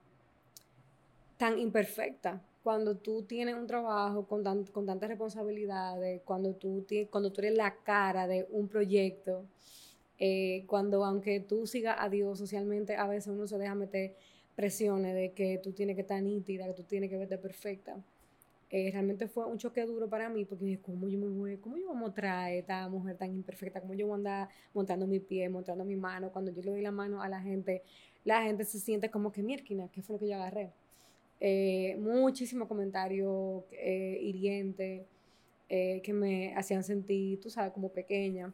tan 1.36 1.58
imperfecta 1.58 2.40
cuando 2.62 2.96
tú 2.96 3.22
tienes 3.22 3.56
un 3.56 3.66
trabajo 3.66 4.24
con, 4.24 4.44
con 4.66 4.86
tantas 4.86 5.08
responsabilidades, 5.08 6.22
cuando 6.24 6.54
tú, 6.54 6.86
cuando 7.10 7.32
tú 7.32 7.40
eres 7.40 7.56
la 7.56 7.74
cara 7.74 8.28
de 8.28 8.46
un 8.50 8.68
proyecto, 8.68 9.44
eh, 10.20 10.62
cuando 10.68 11.04
aunque 11.04 11.40
tú 11.40 11.66
sigas 11.66 11.96
a 11.98 12.08
Dios 12.08 12.38
socialmente, 12.38 12.94
a 12.94 13.08
veces 13.08 13.32
uno 13.32 13.48
se 13.48 13.58
deja 13.58 13.74
meter 13.74 14.14
presiones 14.54 15.12
de 15.16 15.32
que 15.32 15.58
tú 15.58 15.72
tienes 15.72 15.96
que 15.96 16.02
estar 16.02 16.22
nítida, 16.22 16.66
que 16.68 16.74
tú 16.74 16.84
tienes 16.84 17.10
que 17.10 17.16
verte 17.16 17.36
perfecta. 17.36 17.96
Eh, 18.76 18.90
realmente 18.90 19.28
fue 19.28 19.46
un 19.46 19.56
choque 19.56 19.86
duro 19.86 20.08
para 20.10 20.28
mí 20.28 20.44
porque 20.44 20.64
dije, 20.64 20.80
¿cómo 20.82 21.06
yo 21.06 21.16
me 21.16 21.28
voy, 21.28 21.58
cómo 21.58 21.76
yo 21.76 21.86
voy 21.86 21.96
a 21.96 22.00
mostrar 22.00 22.52
esta 22.52 22.88
mujer 22.88 23.16
tan 23.16 23.32
imperfecta? 23.32 23.80
¿Cómo 23.80 23.94
yo 23.94 24.08
voy 24.08 24.14
a 24.14 24.16
andar 24.16 24.48
montando 24.72 25.06
mi 25.06 25.20
pie, 25.20 25.48
montando 25.48 25.84
mi 25.84 25.94
mano? 25.94 26.32
Cuando 26.32 26.50
yo 26.50 26.60
le 26.60 26.72
doy 26.72 26.80
la 26.82 26.90
mano 26.90 27.22
a 27.22 27.28
la 27.28 27.40
gente, 27.40 27.84
la 28.24 28.42
gente 28.42 28.64
se 28.64 28.80
siente 28.80 29.12
como 29.12 29.30
que, 29.30 29.44
mierquina, 29.44 29.86
¿qué 29.92 30.02
fue 30.02 30.14
lo 30.14 30.18
que 30.18 30.26
yo 30.26 30.34
agarré? 30.34 30.72
Eh, 31.38 31.96
muchísimos 32.00 32.66
comentarios 32.66 33.62
eh, 33.70 34.18
hirientes 34.20 35.06
eh, 35.68 36.00
que 36.02 36.12
me 36.12 36.52
hacían 36.56 36.82
sentir, 36.82 37.40
tú 37.40 37.50
sabes, 37.50 37.72
como 37.72 37.90
pequeña. 37.90 38.52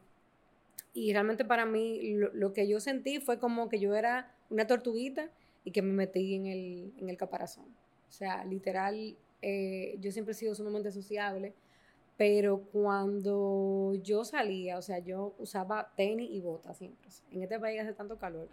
Y 0.93 1.13
realmente 1.13 1.45
para 1.45 1.65
mí 1.65 2.13
lo, 2.13 2.31
lo, 2.31 2.53
que 2.53 2.67
yo 2.67 2.79
sentí 2.79 3.19
fue 3.21 3.39
como 3.39 3.69
que 3.69 3.79
yo 3.79 3.95
era 3.95 4.31
una 4.51 4.67
tortuguita 4.67 5.31
y 5.63 5.71
que 5.71 5.81
me 5.81 5.93
metí 5.93 6.35
en 6.35 6.45
el, 6.45 6.93
en 6.99 7.09
el 7.09 7.17
caparazón. 7.17 7.65
O 8.07 8.11
sea, 8.11 8.45
literal, 8.45 9.15
eh, 9.41 9.97
yo 9.99 10.11
siempre 10.11 10.33
he 10.33 10.35
sido 10.35 10.55
sumamente 10.55 10.91
sociable, 10.91 11.53
pero 12.17 12.61
cuando 12.71 13.95
yo 14.03 14.23
salía, 14.23 14.77
o 14.77 14.81
sea, 14.81 14.99
yo 14.99 15.33
usaba 15.39 15.91
tenis 15.95 16.29
y 16.31 16.39
botas 16.39 16.77
siempre. 16.77 17.09
En 17.31 17.41
este 17.41 17.59
país 17.59 17.81
hace 17.81 17.93
tanto 17.93 18.17
calor. 18.17 18.47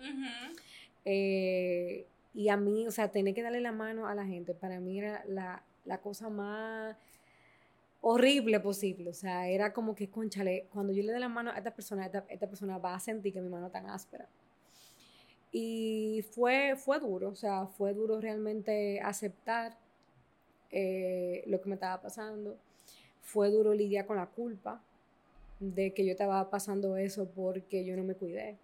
Eh, 1.04 2.06
y 2.34 2.48
a 2.48 2.56
mí, 2.56 2.86
o 2.86 2.90
sea, 2.90 3.10
tener 3.10 3.34
que 3.34 3.42
darle 3.42 3.60
la 3.60 3.72
mano 3.72 4.06
a 4.06 4.14
la 4.14 4.24
gente, 4.24 4.54
para 4.54 4.80
mí 4.80 4.98
era 4.98 5.24
la, 5.26 5.62
la 5.84 6.00
cosa 6.00 6.30
más 6.30 6.96
horrible 8.00 8.60
posible. 8.60 9.10
O 9.10 9.14
sea, 9.14 9.48
era 9.48 9.72
como 9.72 9.94
que, 9.94 10.08
conchale, 10.08 10.66
cuando 10.72 10.92
yo 10.92 11.02
le 11.02 11.12
dé 11.12 11.18
la 11.18 11.28
mano 11.28 11.50
a 11.50 11.58
esta 11.58 11.74
persona, 11.74 12.06
esta, 12.06 12.24
esta 12.28 12.46
persona 12.46 12.78
va 12.78 12.94
a 12.94 13.00
sentir 13.00 13.32
que 13.32 13.40
mi 13.40 13.48
mano 13.48 13.70
tan 13.70 13.86
áspera. 13.90 14.28
Y 15.50 16.24
fue, 16.30 16.74
fue 16.76 17.00
duro, 17.00 17.30
o 17.30 17.34
sea, 17.34 17.66
fue 17.66 17.94
duro 17.94 18.20
realmente 18.20 19.00
aceptar 19.00 19.76
eh, 20.70 21.44
lo 21.46 21.60
que 21.60 21.68
me 21.68 21.74
estaba 21.74 22.00
pasando. 22.00 22.56
Fue 23.22 23.50
duro 23.50 23.74
lidiar 23.74 24.06
con 24.06 24.16
la 24.16 24.26
culpa 24.26 24.82
de 25.60 25.92
que 25.92 26.04
yo 26.04 26.12
estaba 26.12 26.50
pasando 26.50 26.96
eso 26.96 27.28
porque 27.34 27.84
yo 27.84 27.96
no 27.96 28.04
me 28.04 28.14
cuidé. 28.14 28.56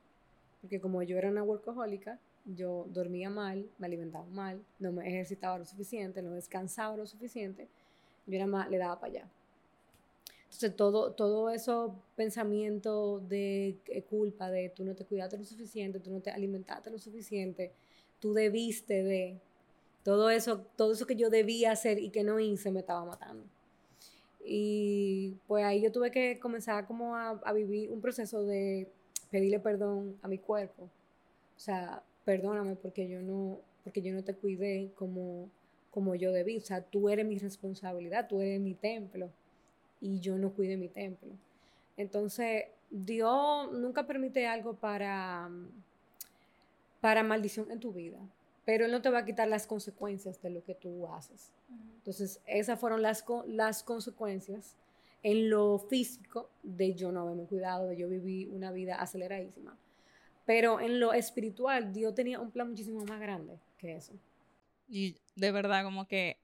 Porque 0.60 0.80
como 0.80 1.02
yo 1.02 1.18
era 1.18 1.28
una 1.28 1.42
workahólica, 1.42 2.18
yo 2.44 2.86
dormía 2.90 3.30
mal, 3.30 3.66
me 3.78 3.86
alimentaba 3.86 4.26
mal, 4.26 4.62
no 4.78 4.92
me 4.92 5.06
ejercitaba 5.08 5.58
lo 5.58 5.64
suficiente, 5.64 6.22
no 6.22 6.32
descansaba 6.32 6.96
lo 6.96 7.06
suficiente, 7.06 7.68
yo 8.26 8.36
era 8.36 8.46
más, 8.46 8.70
le 8.70 8.78
daba 8.78 9.00
para 9.00 9.12
allá. 9.12 9.28
Entonces 10.44 10.76
todo, 10.76 11.12
todo 11.12 11.50
eso 11.50 11.96
pensamiento 12.14 13.20
de 13.20 13.76
eh, 13.88 14.02
culpa, 14.02 14.50
de 14.50 14.68
tú 14.68 14.84
no 14.84 14.94
te 14.94 15.04
cuidaste 15.04 15.36
lo 15.36 15.44
suficiente, 15.44 15.98
tú 15.98 16.10
no 16.10 16.20
te 16.20 16.30
alimentaste 16.30 16.90
lo 16.90 16.98
suficiente, 16.98 17.72
tú 18.20 18.34
debiste 18.34 19.02
de, 19.02 19.40
todo 20.04 20.30
eso, 20.30 20.60
todo 20.76 20.92
eso 20.92 21.06
que 21.06 21.16
yo 21.16 21.30
debía 21.30 21.72
hacer 21.72 21.98
y 21.98 22.10
que 22.10 22.22
no 22.22 22.38
hice 22.38 22.70
me 22.70 22.80
estaba 22.80 23.04
matando. 23.04 23.44
Y 24.44 25.38
pues 25.48 25.64
ahí 25.64 25.80
yo 25.80 25.90
tuve 25.90 26.10
que 26.10 26.38
comenzar 26.38 26.86
como 26.86 27.16
a, 27.16 27.52
vivir 27.52 27.90
un 27.90 28.02
proceso 28.02 28.44
de 28.44 28.86
pedirle 29.30 29.58
perdón 29.58 30.16
a 30.22 30.28
mi 30.28 30.38
cuerpo. 30.38 30.84
O 30.84 31.60
sea, 31.60 32.02
perdóname 32.26 32.76
porque 32.76 33.08
yo 33.08 33.22
no, 33.22 33.58
porque 33.82 34.02
yo 34.02 34.12
no 34.12 34.22
te 34.22 34.34
cuidé 34.34 34.90
como, 34.96 35.48
como 35.90 36.14
yo 36.14 36.30
debí. 36.30 36.58
O 36.58 36.60
sea, 36.60 36.82
tú 36.82 37.08
eres 37.08 37.26
mi 37.26 37.38
responsabilidad, 37.38 38.28
tú 38.28 38.42
eres 38.42 38.60
mi 38.60 38.74
templo 38.74 39.30
y 40.02 40.20
yo 40.20 40.36
no 40.36 40.52
cuidé 40.52 40.76
mi 40.76 40.88
templo. 40.88 41.30
Entonces, 41.96 42.64
Dios 42.90 43.72
nunca 43.72 44.06
permite 44.06 44.46
algo 44.46 44.74
para, 44.74 45.48
para 47.00 47.22
maldición 47.22 47.70
en 47.70 47.80
tu 47.80 47.92
vida, 47.92 48.18
pero 48.64 48.86
Él 48.86 48.92
no 48.92 49.02
te 49.02 49.10
va 49.10 49.18
a 49.18 49.24
quitar 49.24 49.48
las 49.48 49.66
consecuencias 49.66 50.40
de 50.40 50.50
lo 50.50 50.64
que 50.64 50.74
tú 50.74 51.06
haces. 51.08 51.52
Entonces, 51.96 52.40
esas 52.46 52.78
fueron 52.78 53.02
las, 53.02 53.24
las 53.46 53.82
consecuencias 53.82 54.76
en 55.22 55.50
lo 55.50 55.78
físico 55.78 56.50
de 56.62 56.94
yo 56.94 57.10
no 57.12 57.22
haberme 57.22 57.46
cuidado, 57.46 57.86
de 57.86 57.96
yo 57.96 58.08
vivir 58.08 58.50
una 58.50 58.70
vida 58.70 58.96
aceleradísima. 58.96 59.76
Pero 60.44 60.80
en 60.80 61.00
lo 61.00 61.12
espiritual, 61.14 61.92
Dios 61.92 62.14
tenía 62.14 62.40
un 62.40 62.50
plan 62.50 62.68
muchísimo 62.68 63.04
más 63.06 63.20
grande 63.20 63.58
que 63.78 63.96
eso. 63.96 64.12
Y 64.86 65.16
de 65.34 65.50
verdad, 65.50 65.82
como 65.82 66.06
que 66.06 66.38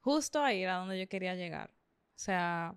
justo 0.00 0.42
ahí 0.42 0.62
era 0.62 0.76
donde 0.76 0.98
yo 0.98 1.06
quería 1.08 1.34
llegar. 1.34 1.70
O 1.70 2.18
sea, 2.18 2.74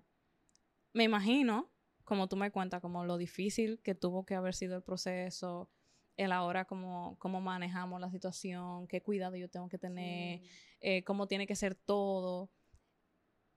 me 0.92 1.04
imagino, 1.04 1.70
como 2.04 2.28
tú 2.28 2.36
me 2.36 2.50
cuentas, 2.50 2.82
como 2.82 3.04
lo 3.04 3.16
difícil 3.16 3.80
que 3.80 3.94
tuvo 3.94 4.26
que 4.26 4.34
haber 4.34 4.54
sido 4.54 4.76
el 4.76 4.82
proceso, 4.82 5.70
el 6.18 6.32
ahora 6.32 6.64
cómo, 6.64 7.16
cómo 7.18 7.40
manejamos 7.40 8.00
la 8.00 8.10
situación, 8.10 8.86
qué 8.88 9.00
cuidado 9.00 9.36
yo 9.36 9.48
tengo 9.48 9.68
que 9.68 9.78
tener, 9.78 10.42
eh, 10.80 11.04
cómo 11.04 11.28
tiene 11.28 11.46
que 11.46 11.54
ser 11.54 11.76
todo. 11.76 12.50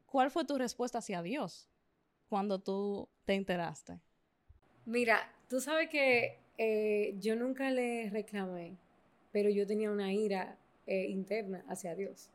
¿Cuál 0.05 0.29
fue 0.29 0.45
tu 0.45 0.57
respuesta 0.57 0.99
hacia 0.99 1.23
Dios 1.23 1.67
cuando 2.29 2.59
tú 2.59 3.09
te 3.25 3.33
enteraste? 3.33 3.99
Mira, 4.85 5.33
tú 5.49 5.59
sabes 5.59 5.89
que 5.89 6.37
eh, 6.59 7.15
yo 7.19 7.35
nunca 7.35 7.71
le 7.71 8.09
reclamé, 8.11 8.77
pero 9.31 9.49
yo 9.49 9.65
tenía 9.65 9.89
una 9.89 10.13
ira 10.13 10.55
eh, 10.85 11.07
interna 11.07 11.65
hacia 11.67 11.95
Dios. 11.95 12.29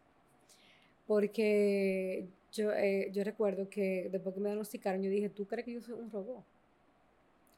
Porque 1.06 2.26
yo, 2.50 2.72
yo 3.12 3.22
recuerdo 3.22 3.70
que 3.70 4.08
después 4.10 4.34
que 4.34 4.40
me 4.40 4.48
diagnosticaron, 4.48 5.02
yo 5.02 5.10
dije, 5.10 5.28
¿tú 5.28 5.46
crees 5.46 5.64
que 5.64 5.74
yo 5.74 5.80
soy 5.80 6.00
un 6.00 6.10
robot? 6.10 6.44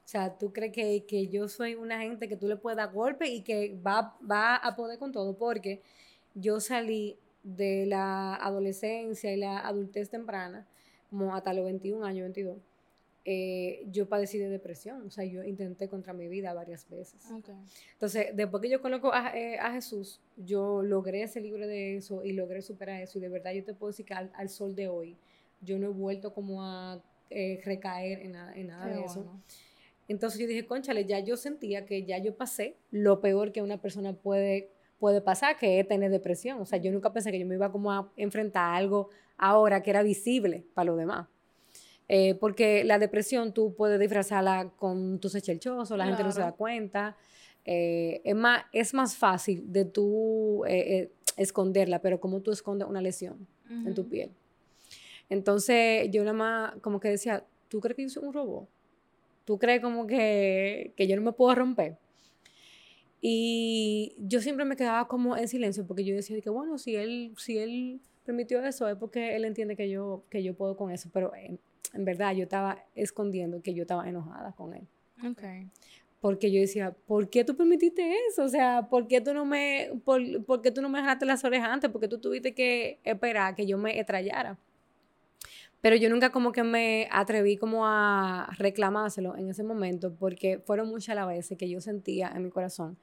O 0.09 0.11
sea, 0.11 0.39
¿tú 0.39 0.51
crees 0.51 0.71
que, 0.71 1.05
que 1.05 1.27
yo 1.27 1.47
soy 1.47 1.75
una 1.75 2.01
gente 2.01 2.27
que 2.27 2.35
tú 2.35 2.47
le 2.47 2.55
puedes 2.55 2.77
dar 2.77 2.91
golpe 2.91 3.27
y 3.27 3.43
que 3.43 3.77
va, 3.85 4.17
va 4.29 4.55
a 4.55 4.75
poder 4.75 4.97
con 4.97 5.11
todo? 5.11 5.37
Porque 5.37 5.83
yo 6.33 6.59
salí 6.59 7.15
de 7.43 7.85
la 7.85 8.33
adolescencia 8.33 9.31
y 9.31 9.37
la 9.37 9.59
adultez 9.59 10.09
temprana, 10.09 10.65
como 11.11 11.35
hasta 11.35 11.53
los 11.53 11.63
21 11.63 12.03
años, 12.03 12.23
22 12.23 12.57
eh, 13.23 13.85
yo 13.91 14.09
padecí 14.09 14.39
de 14.39 14.49
depresión, 14.49 15.05
o 15.05 15.11
sea, 15.11 15.23
yo 15.23 15.43
intenté 15.43 15.87
contra 15.87 16.13
mi 16.13 16.27
vida 16.27 16.51
varias 16.55 16.89
veces. 16.89 17.29
Entonces, 17.93 18.35
después 18.35 18.63
que 18.63 18.69
yo 18.69 18.81
coloco 18.81 19.11
eh, 19.35 19.59
a, 19.59 19.71
Jesús, 19.73 20.19
yo 20.35 20.81
logré 20.81 21.27
ser 21.27 21.43
libre 21.43 21.67
de 21.67 21.97
eso 21.97 22.23
y 22.23 22.33
logré 22.33 22.63
superar 22.63 22.99
eso 23.03 23.19
y 23.19 23.21
de 23.21 23.29
verdad 23.29 23.51
yo 23.51 23.63
te 23.63 23.75
puedo 23.75 23.91
decir 23.91 24.07
que 24.07 24.15
al, 24.15 24.49
sol 24.49 24.73
de 24.73 24.87
hoy 24.87 25.15
yo 25.61 25.77
no 25.77 25.85
he 25.85 25.91
vuelto 25.91 26.33
como 26.33 26.63
a 26.63 27.03
eh, 27.29 27.61
recaer 27.63 28.21
en, 28.21 28.31
nada 28.31 28.87
de 28.87 29.03
eso. 29.03 29.39
Entonces 30.09 30.41
yo 30.41 30.47
dije, 30.47 30.65
conchale, 30.65 31.05
ya 31.05 31.19
yo 31.19 31.37
sentía 31.37 31.85
que 31.85 32.03
ya 32.03 32.17
yo 32.17 32.35
pasé 32.35 32.75
lo 32.89 33.21
peor 33.21 33.51
que 33.51 33.61
una 33.61 33.79
persona 33.79 34.13
puede, 34.13 34.71
puede 34.97 35.21
pasar, 35.21 35.55
que 35.55 35.79
es 35.79 35.87
tener 35.87 36.09
depresión. 36.09 36.59
O 36.59 36.65
sea, 36.65 36.79
yo 36.79 36.91
nunca 36.91 37.13
pensé 37.13 37.31
que 37.31 37.37
yo 37.37 37.45
me 37.45 37.53
iba 37.53 37.71
como 37.71 37.91
a 37.91 38.11
enfrentar 38.17 38.63
a 38.63 38.75
algo 38.75 39.09
ahora 39.37 39.83
que 39.83 39.91
era 39.91 40.01
visible 40.01 40.65
para 40.73 40.85
los 40.85 40.97
demás. 40.97 41.27
Eh, 42.07 42.33
porque 42.33 42.83
la 42.83 42.97
depresión 42.97 43.53
tú 43.53 43.75
puedes 43.75 43.99
disfrazarla 43.99 44.71
con 44.77 45.19
tus 45.19 45.35
echelchosos, 45.35 45.95
la 45.95 46.07
gente 46.07 46.23
no 46.23 46.31
se 46.31 46.41
da 46.41 46.53
cuenta. 46.53 47.15
Eh, 47.63 48.21
es, 48.23 48.35
más, 48.35 48.63
es 48.73 48.95
más 48.95 49.15
fácil 49.15 49.71
de 49.71 49.85
tú 49.85 50.63
eh, 50.67 51.11
esconderla, 51.37 52.01
pero 52.01 52.19
como 52.19 52.41
tú 52.41 52.51
escondes 52.51 52.87
una 52.87 52.99
lesión 52.99 53.47
en 53.69 53.93
tu 53.93 54.09
piel. 54.09 54.31
Entonces 55.29 56.09
yo 56.09 56.23
nada 56.23 56.33
más 56.33 56.75
como 56.81 56.99
que 56.99 57.09
decía, 57.09 57.45
¿tú 57.67 57.79
crees 57.79 57.95
que 57.95 58.01
yo 58.01 58.09
soy 58.09 58.23
un 58.23 58.33
robot? 58.33 58.67
¿Tú 59.49 59.57
crees 59.57 59.81
como 59.81 60.05
que, 60.05 60.93
que 60.95 61.07
yo 61.07 61.15
no 61.15 61.23
me 61.23 61.31
puedo 61.31 61.55
romper? 61.55 61.97
Y 63.19 64.13
yo 64.19 64.41
siempre 64.41 64.63
me 64.63 64.75
quedaba 64.75 65.07
como 65.07 65.35
en 65.35 65.47
silencio 65.47 65.87
porque 65.87 66.03
yo 66.05 66.13
decía 66.13 66.39
que 66.39 66.51
bueno, 66.51 66.77
si 66.77 66.95
él, 66.95 67.33
si 67.35 67.57
él 67.57 67.99
permitió 68.27 68.63
eso 68.63 68.87
es 68.87 68.95
porque 68.95 69.35
él 69.35 69.45
entiende 69.45 69.75
que 69.75 69.89
yo, 69.89 70.21
que 70.29 70.43
yo 70.43 70.53
puedo 70.53 70.77
con 70.77 70.91
eso, 70.91 71.09
pero 71.11 71.31
en 71.33 72.05
verdad 72.05 72.35
yo 72.35 72.43
estaba 72.43 72.85
escondiendo 72.93 73.63
que 73.63 73.73
yo 73.73 73.81
estaba 73.81 74.07
enojada 74.07 74.51
con 74.51 74.75
él. 74.75 74.83
Okay. 75.31 75.65
Porque 76.21 76.51
yo 76.51 76.61
decía, 76.61 76.95
¿por 77.07 77.27
qué 77.31 77.43
tú 77.43 77.57
permitiste 77.57 78.03
eso? 78.29 78.43
O 78.43 78.49
sea, 78.49 78.87
¿por 78.87 79.07
qué 79.07 79.19
tú 79.19 79.33
no 79.33 79.45
me, 79.45 79.89
por, 80.05 80.61
qué 80.61 80.69
tú 80.69 80.83
no 80.83 80.89
me 80.89 80.99
dejaste 80.99 81.25
las 81.25 81.43
orejas 81.43 81.69
antes? 81.69 81.89
Porque 81.89 82.07
tú 82.07 82.19
tuviste 82.19 82.53
que 82.53 82.99
esperar 83.03 83.55
que 83.55 83.65
yo 83.65 83.79
me 83.79 83.99
estrellara. 83.99 84.59
Pero 85.81 85.95
yo 85.95 86.09
nunca 86.09 86.31
como 86.31 86.51
que 86.51 86.63
me 86.63 87.07
atreví 87.11 87.57
como 87.57 87.85
a 87.85 88.49
reclamárselo 88.57 89.37
en 89.37 89.49
ese 89.49 89.63
momento 89.63 90.13
porque 90.13 90.59
fueron 90.59 90.89
muchas 90.89 91.15
las 91.15 91.27
veces 91.27 91.57
que 91.57 91.69
yo 91.69 91.79
sentía 91.79 92.31
en 92.35 92.43
mi 92.43 92.49
corazón 92.49 92.97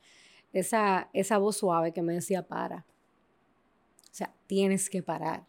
esa, 0.52 1.08
esa 1.12 1.38
voz 1.38 1.56
suave 1.56 1.92
que 1.92 2.02
me 2.02 2.14
decía, 2.14 2.42
para. 2.42 2.86
O 4.10 4.14
sea, 4.14 4.34
tienes 4.46 4.88
que 4.88 5.02
parar. 5.02 5.44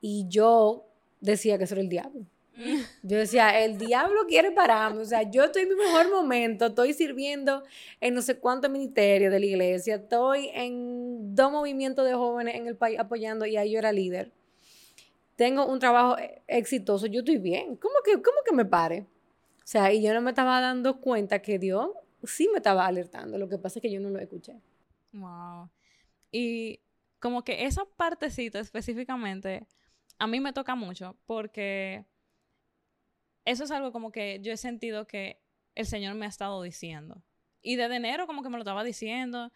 Y 0.00 0.26
yo 0.28 0.86
decía 1.20 1.58
que 1.58 1.64
eso 1.64 1.74
era 1.74 1.82
el 1.82 1.88
diablo. 1.88 2.26
Yo 3.02 3.18
decía, 3.18 3.62
el 3.62 3.76
diablo 3.76 4.24
quiere 4.26 4.50
pararme. 4.50 5.02
O 5.02 5.04
sea, 5.04 5.22
yo 5.30 5.44
estoy 5.44 5.62
en 5.62 5.68
mi 5.68 5.74
mejor 5.74 6.10
momento, 6.10 6.66
estoy 6.66 6.94
sirviendo 6.94 7.62
en 8.00 8.14
no 8.14 8.22
sé 8.22 8.38
cuántos 8.38 8.70
ministerios 8.70 9.30
de 9.30 9.40
la 9.40 9.46
iglesia, 9.46 9.96
estoy 9.96 10.50
en 10.54 11.34
dos 11.34 11.52
movimientos 11.52 12.06
de 12.06 12.14
jóvenes 12.14 12.54
en 12.54 12.66
el 12.66 12.74
país 12.74 12.98
apoyando 12.98 13.44
y 13.44 13.58
ahí 13.58 13.72
yo 13.72 13.78
era 13.78 13.92
líder. 13.92 14.32
Tengo 15.36 15.66
un 15.66 15.78
trabajo 15.78 16.16
exitoso, 16.46 17.06
yo 17.06 17.20
estoy 17.20 17.38
bien. 17.38 17.76
¿Cómo 17.76 17.94
que, 18.04 18.14
cómo 18.14 18.38
que 18.44 18.54
me 18.54 18.64
pare? 18.64 19.06
O 19.58 19.66
sea, 19.66 19.92
y 19.92 20.02
yo 20.02 20.14
no 20.14 20.20
me 20.20 20.30
estaba 20.30 20.60
dando 20.60 21.00
cuenta 21.00 21.40
que 21.40 21.58
Dios 21.58 21.90
sí 22.24 22.48
me 22.50 22.58
estaba 22.58 22.86
alertando. 22.86 23.38
Lo 23.38 23.48
que 23.48 23.58
pasa 23.58 23.78
es 23.78 23.82
que 23.82 23.90
yo 23.90 24.00
no 24.00 24.10
lo 24.10 24.18
escuché. 24.18 24.60
Wow. 25.12 25.70
Y 26.30 26.80
como 27.18 27.44
que 27.44 27.66
esa 27.66 27.84
partecita 27.96 28.60
específicamente 28.60 29.66
a 30.18 30.26
mí 30.26 30.40
me 30.40 30.52
toca 30.52 30.74
mucho 30.74 31.16
porque 31.26 32.04
eso 33.44 33.64
es 33.64 33.70
algo 33.70 33.92
como 33.92 34.10
que 34.10 34.40
yo 34.42 34.52
he 34.52 34.56
sentido 34.56 35.06
que 35.06 35.40
el 35.74 35.86
Señor 35.86 36.14
me 36.14 36.26
ha 36.26 36.28
estado 36.28 36.62
diciendo. 36.62 37.22
Y 37.62 37.76
desde 37.76 37.96
enero 37.96 38.26
como 38.26 38.42
que 38.42 38.48
me 38.48 38.56
lo 38.56 38.62
estaba 38.62 38.84
diciendo 38.84 39.52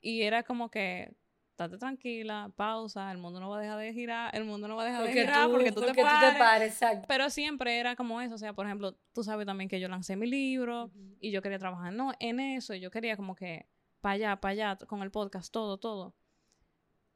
y 0.00 0.22
era 0.22 0.42
como 0.42 0.70
que, 0.70 1.14
estate 1.54 1.78
tranquila, 1.78 2.50
pausa, 2.56 3.10
el 3.12 3.18
mundo 3.18 3.38
no 3.38 3.48
va 3.48 3.58
a 3.58 3.60
dejar 3.60 3.78
de 3.78 3.92
girar, 3.92 4.34
el 4.34 4.44
mundo 4.44 4.66
no 4.66 4.76
va 4.76 4.82
a 4.82 4.86
dejar 4.86 5.04
de 5.04 5.12
girar 5.12 5.48
porque 5.48 5.72
tú 5.72 5.82
te 5.82 5.94
pares. 5.94 6.80
Pero 7.06 7.30
siempre 7.30 7.78
era 7.78 7.94
como 7.94 8.20
eso, 8.20 8.34
o 8.34 8.38
sea, 8.38 8.52
por 8.52 8.66
ejemplo, 8.66 8.96
tú 9.12 9.22
sabes 9.22 9.46
también 9.46 9.68
que 9.68 9.78
yo 9.78 9.88
lancé 9.88 10.16
mi 10.16 10.26
libro 10.26 10.90
y 11.20 11.30
yo 11.30 11.40
quería 11.42 11.58
trabajar 11.58 11.92
no, 11.92 12.12
en 12.18 12.40
eso 12.40 12.74
y 12.74 12.80
yo 12.80 12.90
quería 12.90 13.16
como 13.16 13.34
que 13.36 13.66
para 14.00 14.14
allá, 14.14 14.36
para 14.36 14.52
allá, 14.52 14.76
con 14.86 15.02
el 15.02 15.10
podcast, 15.10 15.52
todo, 15.52 15.78
todo. 15.78 16.14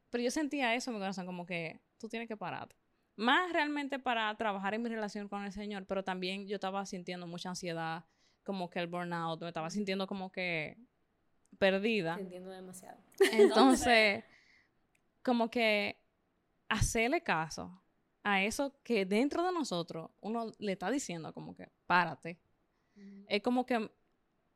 Pero 0.09 0.23
yo 0.23 0.31
sentía 0.31 0.73
eso 0.73 0.89
en 0.89 0.95
mi 0.95 1.01
corazón, 1.01 1.25
como 1.25 1.45
que 1.45 1.79
tú 1.99 2.07
tienes 2.07 2.27
que 2.27 2.37
pararte 2.37 2.75
más 3.17 3.51
realmente 3.51 3.99
para 3.99 4.33
trabajar 4.37 4.73
en 4.73 4.81
mi 4.81 4.89
relación 4.89 5.27
con 5.27 5.43
el 5.43 5.51
Señor, 5.51 5.85
pero 5.85 6.05
también 6.05 6.47
yo 6.47 6.55
estaba 6.55 6.85
sintiendo 6.85 7.27
mucha 7.27 7.49
ansiedad, 7.49 8.05
como 8.43 8.69
que 8.69 8.79
el 8.79 8.87
burnout, 8.87 9.41
me 9.41 9.49
estaba 9.49 9.69
sintiendo 9.69 10.07
como 10.07 10.31
que 10.31 10.77
perdida. 11.59 12.17
Sintiendo 12.17 12.49
demasiado. 12.49 12.97
Entonces, 13.31 14.23
como 15.21 15.51
que 15.51 15.97
hacerle 16.69 17.21
caso 17.21 17.81
a 18.23 18.43
eso 18.43 18.73
que 18.83 19.05
dentro 19.05 19.45
de 19.45 19.51
nosotros 19.51 20.09
uno 20.21 20.51
le 20.57 20.71
está 20.71 20.89
diciendo 20.89 21.33
como 21.33 21.55
que 21.55 21.69
párate. 21.85 22.39
Es 23.27 23.41
como 23.41 23.65
que 23.65 23.89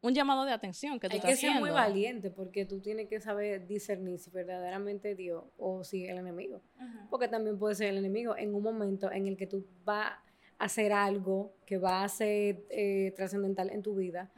un 0.02 0.14
llamado 0.14 0.44
de 0.44 0.52
atención 0.52 1.00
que 1.00 1.08
tú 1.08 1.16
Hay 1.16 1.22
que 1.22 1.36
ser 1.38 1.60
muy 1.60 1.70
valiente 1.70 2.30
porque 2.30 2.66
tú 2.66 2.82
tienes 2.82 3.08
que 3.08 3.22
saber 3.22 3.66
discernir 3.68 4.20
si 4.20 4.30
verdaderamente 4.32 5.16
Dios 5.16 5.46
o 5.58 5.84
si 5.86 6.06
el 6.06 6.18
enemigo. 6.18 6.62
Porque 7.10 7.28
también 7.30 7.58
puede 7.58 7.76
ser 7.76 7.90
el 7.90 7.98
enemigo 7.98 8.36
en 8.36 8.54
un 8.54 8.64
momento 8.64 9.12
en 9.12 9.28
el 9.28 9.38
que 9.38 9.48
tú 9.48 9.66
vas 9.86 10.12
a 10.58 10.66
hacer 10.66 10.92
algo 10.92 11.54
que 11.66 11.78
va 11.78 12.04
a 12.04 12.10
ser 12.10 12.66
eh, 12.70 13.14
trascendental 13.16 13.70
en 13.70 13.82
tu 13.82 13.96
vida 13.96 14.32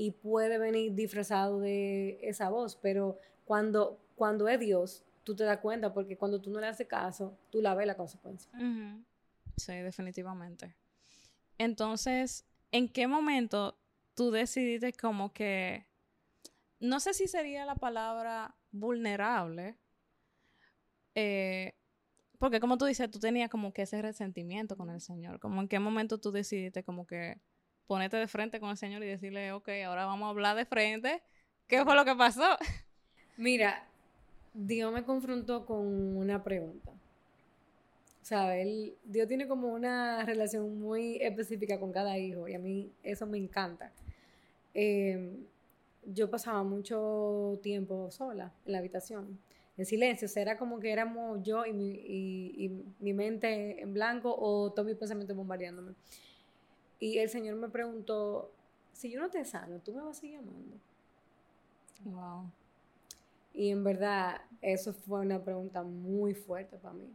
y 0.00 0.12
puede 0.12 0.58
venir 0.58 0.94
disfrazado 0.94 1.58
de 1.58 2.20
esa 2.22 2.50
voz, 2.50 2.76
pero 2.76 3.18
cuando, 3.44 3.98
cuando 4.14 4.46
es 4.46 4.60
Dios, 4.60 5.04
tú 5.24 5.34
te 5.34 5.42
das 5.42 5.58
cuenta 5.58 5.92
porque 5.92 6.16
cuando 6.16 6.40
tú 6.40 6.50
no 6.50 6.60
le 6.60 6.68
haces 6.68 6.86
caso, 6.86 7.36
tú 7.50 7.60
la 7.60 7.74
ves 7.74 7.88
la 7.88 7.96
consecuencia. 7.96 8.48
Sí, 9.56 9.72
definitivamente. 9.72 10.76
Entonces, 11.58 12.44
¿en 12.70 12.88
qué 12.88 13.08
momento 13.08 13.76
tú 14.14 14.30
decidiste 14.30 14.92
como 14.92 15.32
que, 15.32 15.84
no 16.78 17.00
sé 17.00 17.12
si 17.12 17.26
sería 17.26 17.66
la 17.66 17.74
palabra 17.74 18.54
vulnerable, 18.70 19.74
eh, 21.16 21.74
porque 22.38 22.60
como 22.60 22.78
tú 22.78 22.84
dices, 22.84 23.10
tú 23.10 23.18
tenías 23.18 23.50
como 23.50 23.72
que 23.72 23.82
ese 23.82 24.00
resentimiento 24.00 24.76
con 24.76 24.90
el 24.90 25.00
Señor, 25.00 25.40
como 25.40 25.60
en 25.60 25.66
qué 25.66 25.80
momento 25.80 26.18
tú 26.18 26.30
decidiste 26.30 26.84
como 26.84 27.04
que 27.04 27.40
ponerte 27.88 28.18
de 28.18 28.28
frente 28.28 28.60
con 28.60 28.70
el 28.70 28.76
Señor 28.76 29.02
y 29.02 29.06
decirle, 29.06 29.50
ok, 29.52 29.68
ahora 29.86 30.06
vamos 30.06 30.26
a 30.26 30.30
hablar 30.30 30.56
de 30.56 30.66
frente, 30.66 31.22
¿qué 31.66 31.82
fue 31.84 31.96
lo 31.96 32.04
que 32.04 32.14
pasó? 32.14 32.56
Mira, 33.36 33.84
Dios 34.54 34.92
me 34.92 35.02
confrontó 35.04 35.64
con 35.64 36.16
una 36.16 36.44
pregunta. 36.44 36.92
O 38.22 38.26
sea, 38.28 38.52
Dios 39.04 39.26
tiene 39.26 39.48
como 39.48 39.68
una 39.72 40.22
relación 40.24 40.78
muy 40.78 41.16
específica 41.16 41.80
con 41.80 41.90
cada 41.90 42.18
hijo 42.18 42.46
y 42.46 42.54
a 42.54 42.58
mí 42.58 42.92
eso 43.02 43.26
me 43.26 43.38
encanta. 43.38 43.90
Em, 44.74 45.46
yo 46.04 46.30
pasaba 46.30 46.62
mucho 46.62 47.58
tiempo 47.62 48.10
sola 48.10 48.52
en 48.66 48.72
la 48.72 48.78
habitación, 48.78 49.38
en 49.78 49.86
silencio, 49.86 50.26
o 50.26 50.28
sea, 50.28 50.42
era 50.42 50.58
como 50.58 50.78
que 50.78 50.92
éramos 50.92 51.42
yo 51.42 51.64
y 51.64 51.72
mi, 51.72 51.90
y, 51.90 52.84
mi 53.00 53.14
mente 53.14 53.80
en 53.80 53.94
blanco 53.94 54.34
o 54.38 54.72
todos 54.72 54.86
mis 54.86 54.96
pensamientos 54.96 55.34
bombardeándome. 55.34 55.94
Y 57.00 57.18
el 57.18 57.28
Señor 57.28 57.56
me 57.56 57.68
preguntó, 57.68 58.50
si 58.92 59.10
yo 59.10 59.20
no 59.20 59.30
te 59.30 59.44
sano, 59.44 59.78
¿tú 59.78 59.92
me 59.92 60.02
vas 60.02 60.18
a 60.18 60.20
seguir 60.20 60.38
amando? 60.38 60.76
Wow. 62.04 62.50
Y 63.54 63.70
en 63.70 63.84
verdad, 63.84 64.40
eso 64.62 64.92
fue 64.92 65.20
una 65.20 65.42
pregunta 65.42 65.82
muy 65.82 66.34
fuerte 66.34 66.76
para 66.76 66.94
mí. 66.94 67.08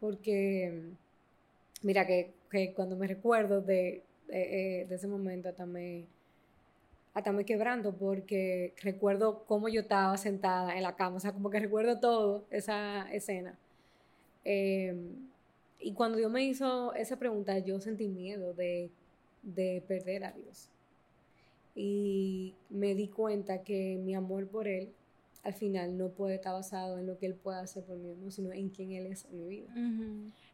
Porque, 0.00 0.90
mira, 1.82 2.06
que, 2.06 2.34
cuando 2.74 2.96
me 2.96 3.06
recuerdo 3.06 3.60
de, 3.60 4.02
de, 4.28 4.86
ese 4.90 5.08
momento, 5.08 5.48
hasta 5.48 5.64
me, 5.64 6.06
hasta 7.14 7.32
me 7.32 7.44
quebrando, 7.44 7.94
porque 7.94 8.74
recuerdo 8.82 9.44
cómo 9.46 9.68
yo 9.68 9.82
estaba 9.82 10.16
sentada 10.16 10.76
en 10.76 10.82
la 10.82 10.96
cama, 10.96 11.16
o 11.16 11.20
sea, 11.20 11.32
como 11.32 11.50
que 11.50 11.60
recuerdo 11.60 12.00
todo 12.00 12.44
esa 12.50 13.10
escena. 13.12 13.58
Em, 14.44 15.31
y 15.82 15.92
cuando 15.92 16.18
Dios 16.18 16.30
me 16.30 16.44
hizo 16.44 16.94
esa 16.94 17.18
pregunta, 17.18 17.58
yo 17.58 17.80
sentí 17.80 18.08
miedo 18.08 18.54
de, 18.54 18.90
de 19.42 19.82
perder 19.86 20.24
a 20.24 20.32
Dios. 20.32 20.70
Y 21.74 22.54
me 22.70 22.94
di 22.94 23.08
cuenta 23.08 23.62
que 23.62 23.98
mi 24.02 24.14
amor 24.14 24.46
por 24.48 24.68
Él 24.68 24.92
al 25.42 25.54
final 25.54 25.96
no 25.96 26.10
puede 26.10 26.36
estar 26.36 26.52
basado 26.52 26.98
en 26.98 27.06
lo 27.06 27.18
que 27.18 27.26
él 27.26 27.34
pueda 27.34 27.60
hacer 27.60 27.82
por 27.84 27.98
mí 27.98 28.10
mismo, 28.10 28.30
sino 28.30 28.52
en 28.52 28.68
quién 28.68 28.92
él 28.92 29.06
es 29.06 29.24
en 29.24 29.38
mi 29.38 29.48
vida. 29.48 29.74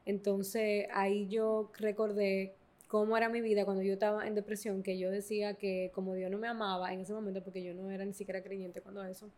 Entonces 0.06 0.86
ahí 0.92 1.28
yo 1.28 1.70
recordé 1.78 2.54
cómo 2.88 3.16
era 3.16 3.28
mi 3.28 3.42
vida 3.42 3.66
cuando 3.66 3.82
yo 3.82 3.92
estaba 3.92 4.26
en 4.26 4.34
depresión, 4.34 4.82
que 4.82 4.98
yo 4.98 5.10
decía 5.10 5.54
que 5.54 5.90
como 5.94 6.14
Dios 6.14 6.30
no 6.30 6.38
me 6.38 6.48
amaba 6.48 6.92
en 6.92 7.00
ese 7.00 7.12
momento, 7.12 7.42
porque 7.42 7.62
yo 7.62 7.74
no 7.74 7.90
era 7.90 8.04
ni 8.04 8.14
siquiera 8.14 8.42
creyente 8.42 8.80
cuando 8.80 9.04
eso, 9.04 9.30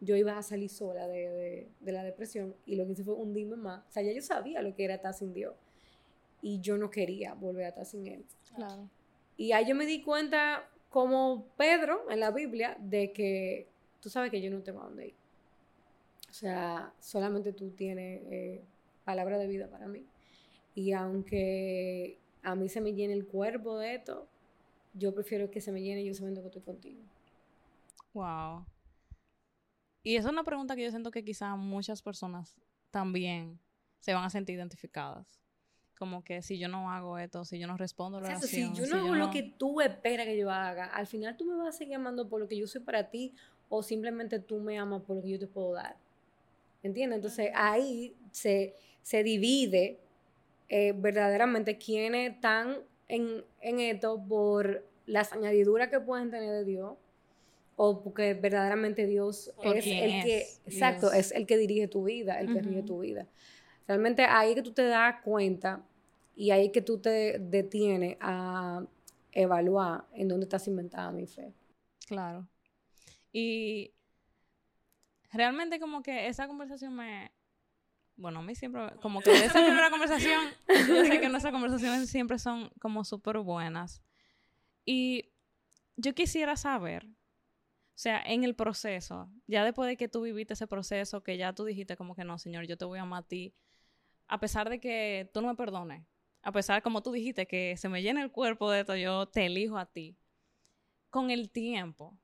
yo 0.00 0.16
iba 0.16 0.36
a 0.36 0.42
salir 0.42 0.70
sola 0.70 1.06
de, 1.06 1.68
de, 1.80 1.92
la 1.92 2.02
depresión 2.02 2.54
y 2.64 2.76
lo 2.76 2.86
que 2.86 2.92
hice 2.92 3.04
fue 3.04 3.14
hundirme 3.14 3.56
más. 3.56 3.86
O 3.88 3.92
sea, 3.92 4.02
ya 4.02 4.12
yo 4.12 4.22
sabía 4.22 4.62
lo 4.62 4.74
que 4.74 4.84
era 4.84 4.94
estar 4.94 5.12
sin 5.12 5.32
Dios 5.32 5.54
y 6.42 6.60
yo 6.60 6.78
no 6.78 6.90
quería 6.90 7.34
volver 7.34 7.66
a 7.66 7.68
estar 7.68 7.84
sin 7.84 8.06
Él. 8.06 8.24
Claro. 8.54 8.88
Y 9.36 9.52
ahí 9.52 9.66
yo 9.66 9.74
me 9.74 9.86
di 9.86 10.02
cuenta, 10.02 10.68
como 10.88 11.46
Pedro 11.56 12.10
en 12.10 12.20
la 12.20 12.30
Biblia, 12.30 12.76
de 12.80 13.12
que 13.12 13.68
tú 14.00 14.08
sabes 14.08 14.30
que 14.30 14.40
yo 14.40 14.50
no 14.50 14.62
tengo 14.62 14.80
a 14.80 14.84
dónde 14.84 15.08
ir. 15.08 15.14
O 16.28 16.32
sea, 16.32 16.92
solamente 17.00 17.52
tú 17.52 17.70
tienes 17.70 18.22
eh, 18.30 18.62
palabra 19.04 19.38
de 19.38 19.46
vida 19.46 19.68
para 19.68 19.86
mí. 19.86 20.06
Y 20.74 20.92
aunque 20.92 22.18
a 22.42 22.54
mí 22.54 22.68
se 22.68 22.80
me 22.80 22.94
llene 22.94 23.12
el 23.14 23.26
cuerpo 23.26 23.78
de 23.78 23.96
esto, 23.96 24.28
yo 24.94 25.12
prefiero 25.14 25.50
que 25.50 25.60
se 25.60 25.72
me 25.72 25.82
llene 25.82 26.04
yo 26.04 26.14
sabiendo 26.14 26.40
que 26.40 26.48
estoy 26.48 26.62
contigo. 26.62 27.02
Wow. 28.14 28.64
Y 30.02 30.16
esa 30.16 30.28
es 30.28 30.32
una 30.32 30.44
pregunta 30.44 30.76
que 30.76 30.84
yo 30.84 30.90
siento 30.90 31.10
que 31.10 31.24
quizás 31.24 31.56
muchas 31.56 32.02
personas 32.02 32.54
también 32.90 33.58
se 33.98 34.14
van 34.14 34.24
a 34.24 34.30
sentir 34.30 34.56
identificadas. 34.56 35.40
Como 35.98 36.24
que 36.24 36.40
si 36.40 36.58
yo 36.58 36.68
no 36.68 36.90
hago 36.90 37.18
esto, 37.18 37.44
si 37.44 37.58
yo 37.58 37.66
no 37.66 37.76
respondo 37.76 38.18
a 38.18 38.20
la 38.22 38.28
oración, 38.28 38.74
si 38.74 38.80
yo 38.80 38.86
no 38.86 39.00
hago 39.00 39.14
lo 39.14 39.30
que 39.30 39.42
tú 39.42 39.82
esperas 39.82 40.26
que 40.26 40.38
yo 40.38 40.50
haga, 40.50 40.86
al 40.86 41.06
final 41.06 41.36
tú 41.36 41.44
me 41.44 41.54
vas 41.56 41.74
a 41.74 41.78
seguir 41.78 41.96
amando 41.96 42.26
por 42.28 42.40
lo 42.40 42.48
que 42.48 42.56
yo 42.56 42.66
soy 42.66 42.80
para 42.80 43.10
ti 43.10 43.34
o 43.68 43.82
simplemente 43.82 44.40
tú 44.40 44.60
me 44.60 44.78
amas 44.78 45.02
por 45.02 45.16
lo 45.16 45.22
que 45.22 45.30
yo 45.30 45.38
te 45.38 45.46
puedo 45.46 45.74
dar. 45.74 45.96
¿Entiendes? 46.82 47.16
Entonces 47.16 47.50
ahí 47.54 48.16
se, 48.30 48.74
se 49.02 49.22
divide 49.22 50.00
eh, 50.70 50.94
verdaderamente 50.96 51.76
quiénes 51.76 52.32
están 52.32 52.78
en, 53.08 53.44
en 53.60 53.80
esto 53.80 54.22
por 54.26 54.82
las 55.04 55.34
añadiduras 55.34 55.90
que 55.90 56.00
pueden 56.00 56.30
tener 56.30 56.50
de 56.50 56.64
Dios 56.64 56.94
o 57.82 58.02
porque 58.02 58.34
verdaderamente 58.34 59.06
Dios 59.06 59.54
es 59.62 59.86
el 59.86 60.22
que, 60.22 60.46
exacto, 60.66 61.14
es 61.14 61.32
el 61.32 61.46
que 61.46 61.56
dirige 61.56 61.88
tu 61.88 62.04
vida, 62.04 62.38
el 62.38 62.52
que 62.52 62.60
rige 62.60 62.82
tu 62.82 63.00
vida. 63.00 63.26
Realmente 63.88 64.22
ahí 64.24 64.54
que 64.54 64.60
tú 64.60 64.72
te 64.72 64.82
das 64.82 65.22
cuenta 65.24 65.82
y 66.36 66.50
ahí 66.50 66.72
que 66.72 66.82
tú 66.82 66.98
te 66.98 67.38
detienes 67.38 68.18
a 68.20 68.84
evaluar 69.32 70.04
en 70.12 70.28
dónde 70.28 70.44
estás 70.44 70.68
inventada 70.68 71.10
mi 71.10 71.26
fe. 71.26 71.54
Claro. 72.06 72.46
Y 73.32 73.94
realmente 75.32 75.80
como 75.80 76.02
que 76.02 76.26
esa 76.26 76.46
conversación 76.48 76.94
me... 76.94 77.32
Bueno, 78.14 78.40
a 78.40 78.42
mí 78.42 78.54
siempre, 78.54 78.90
como 79.00 79.22
que 79.22 79.30
esa 79.30 79.52
primera 79.64 79.88
conversación, 79.88 80.42
yo 80.86 81.02
sé 81.06 81.18
que 81.18 81.30
nuestras 81.30 81.54
conversaciones 81.54 82.10
siempre 82.10 82.38
son 82.38 82.70
como 82.78 83.04
súper 83.04 83.38
buenas. 83.38 84.02
Y 84.84 85.30
yo 85.96 86.14
quisiera 86.14 86.56
saber, 86.56 87.06
sea, 88.00 88.22
en 88.24 88.44
el 88.44 88.54
proceso, 88.54 89.30
ya 89.46 89.64
después 89.64 89.88
de 89.88 89.96
que 89.96 90.08
tú 90.08 90.22
viviste 90.22 90.54
ese 90.54 90.66
proceso, 90.66 91.22
que 91.22 91.36
ya 91.36 91.52
tú 91.52 91.64
dijiste 91.64 91.96
como 91.96 92.14
que 92.14 92.24
no, 92.24 92.38
Señor, 92.38 92.66
yo 92.66 92.76
te 92.76 92.84
voy 92.84 92.98
a 92.98 93.02
amar 93.02 93.24
a 93.24 93.26
ti, 93.26 93.54
a 94.26 94.40
pesar 94.40 94.70
de 94.70 94.80
que 94.80 95.30
tú 95.34 95.40
no 95.40 95.48
me 95.48 95.54
perdones, 95.54 96.06
a 96.42 96.52
pesar, 96.52 96.82
como 96.82 97.02
tú 97.02 97.12
dijiste, 97.12 97.46
que 97.46 97.76
se 97.76 97.88
me 97.88 98.02
llene 98.02 98.22
el 98.22 98.30
cuerpo 98.30 98.70
de 98.70 98.80
esto, 98.80 98.96
yo 98.96 99.26
te 99.26 99.46
elijo 99.46 99.76
a 99.76 99.86
ti. 99.86 100.16
Con 101.10 101.30
el 101.30 101.50
tiempo, 101.50 102.18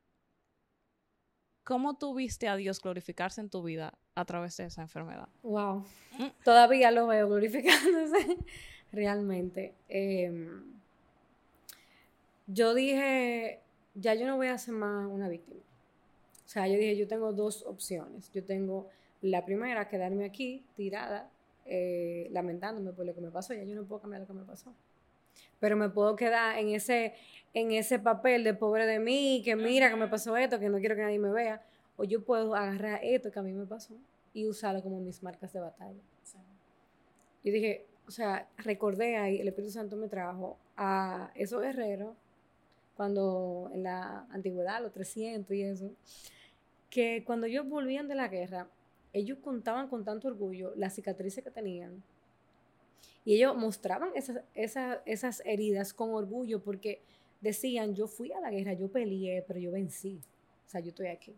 ¿Cómo 1.66 1.98
tuviste 1.98 2.46
a 2.46 2.54
Dios 2.54 2.80
glorificarse 2.80 3.40
en 3.40 3.50
tu 3.50 3.60
vida 3.60 3.98
a 4.14 4.24
través 4.24 4.56
de 4.56 4.66
esa 4.66 4.82
enfermedad? 4.82 5.28
Wow. 5.42 5.84
Mm. 6.16 6.26
Todavía 6.44 6.92
lo 6.92 7.08
veo 7.08 7.26
glorificándose 7.26 8.38
realmente. 8.92 9.74
Em, 9.88 10.62
yo 12.46 12.72
dije, 12.72 13.62
ya 13.94 14.14
yo 14.14 14.28
no 14.28 14.36
voy 14.36 14.46
a 14.46 14.58
ser 14.58 14.74
más 14.74 15.10
una 15.10 15.28
víctima. 15.28 15.60
O 16.46 16.48
sea, 16.48 16.68
yo 16.68 16.74
dije, 16.74 16.96
yo 16.96 17.08
tengo 17.08 17.32
dos 17.32 17.64
opciones. 17.66 18.30
Yo 18.32 18.44
tengo 18.44 18.88
la 19.20 19.44
primera, 19.44 19.88
quedarme 19.88 20.24
aquí 20.24 20.64
tirada, 20.76 21.28
eh, 21.64 22.28
lamentándome 22.30 22.92
por 22.92 23.04
lo 23.04 23.14
que 23.14 23.20
me 23.20 23.30
pasó. 23.30 23.52
Ya 23.52 23.64
yo 23.64 23.74
no 23.74 23.84
puedo 23.84 24.00
cambiar 24.00 24.20
lo 24.20 24.28
que 24.28 24.32
me 24.32 24.44
pasó. 24.44 24.72
Pero 25.58 25.76
me 25.76 25.88
puedo 25.88 26.14
quedar 26.14 26.58
en 26.58 26.68
ese, 26.68 27.14
en 27.52 27.72
ese 27.72 27.98
papel 27.98 28.44
de 28.44 28.54
pobre 28.54 28.86
de 28.86 29.00
mí, 29.00 29.42
que 29.44 29.56
mira 29.56 29.90
que 29.90 29.96
me 29.96 30.06
pasó 30.06 30.36
esto, 30.36 30.60
que 30.60 30.68
no 30.68 30.78
quiero 30.78 30.94
que 30.94 31.02
nadie 31.02 31.18
me 31.18 31.30
vea, 31.30 31.62
o 31.96 32.04
yo 32.04 32.22
puedo 32.22 32.54
agarrar 32.54 33.00
esto 33.02 33.30
que 33.32 33.38
a 33.38 33.42
mí 33.42 33.52
me 33.52 33.66
pasó 33.66 33.94
y 34.32 34.46
usarlo 34.46 34.82
como 34.82 35.00
mis 35.00 35.22
marcas 35.22 35.52
de 35.52 35.60
batalla. 35.60 36.00
Yo 37.42 37.52
dije, 37.52 37.86
o 38.06 38.10
sea, 38.10 38.48
recordé 38.58 39.16
ahí, 39.16 39.40
el 39.40 39.48
Espíritu 39.48 39.72
Santo 39.72 39.96
me 39.96 40.08
trajo 40.08 40.58
a 40.76 41.30
esos 41.34 41.62
guerreros, 41.62 42.14
cuando 42.96 43.70
en 43.72 43.82
la 43.82 44.26
antigüedad, 44.30 44.82
los 44.82 44.92
300 44.92 45.54
y 45.54 45.62
eso, 45.62 45.90
que 46.88 47.22
cuando 47.24 47.46
ellos 47.46 47.68
volvían 47.68 48.08
de 48.08 48.14
la 48.14 48.28
guerra, 48.28 48.68
ellos 49.12 49.38
contaban 49.42 49.88
con 49.88 50.04
tanto 50.04 50.28
orgullo 50.28 50.72
las 50.76 50.94
cicatrices 50.94 51.44
que 51.44 51.50
tenían. 51.50 52.02
Y 53.24 53.34
ellos 53.34 53.56
mostraban 53.56 54.10
esas, 54.14 54.40
esas, 54.54 54.98
esas 55.04 55.42
heridas 55.44 55.92
con 55.92 56.10
orgullo 56.10 56.60
porque 56.62 57.00
decían, 57.40 57.94
yo 57.94 58.06
fui 58.06 58.32
a 58.32 58.40
la 58.40 58.50
guerra, 58.50 58.72
yo 58.72 58.88
peleé, 58.88 59.44
pero 59.46 59.58
yo 59.58 59.72
vencí. 59.72 60.20
O 60.66 60.68
sea, 60.68 60.80
yo 60.80 60.88
estoy 60.88 61.08
aquí. 61.08 61.34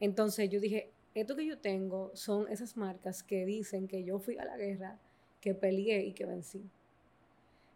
Entonces 0.00 0.48
yo 0.50 0.60
dije, 0.60 0.90
esto 1.14 1.36
que 1.36 1.46
yo 1.46 1.58
tengo 1.58 2.10
son 2.14 2.48
esas 2.48 2.76
marcas 2.76 3.22
que 3.22 3.44
dicen 3.44 3.86
que 3.86 4.02
yo 4.02 4.18
fui 4.18 4.38
a 4.38 4.44
la 4.44 4.56
guerra, 4.56 4.98
que 5.40 5.54
peleé 5.54 6.04
y 6.06 6.12
que 6.12 6.26
vencí. 6.26 6.62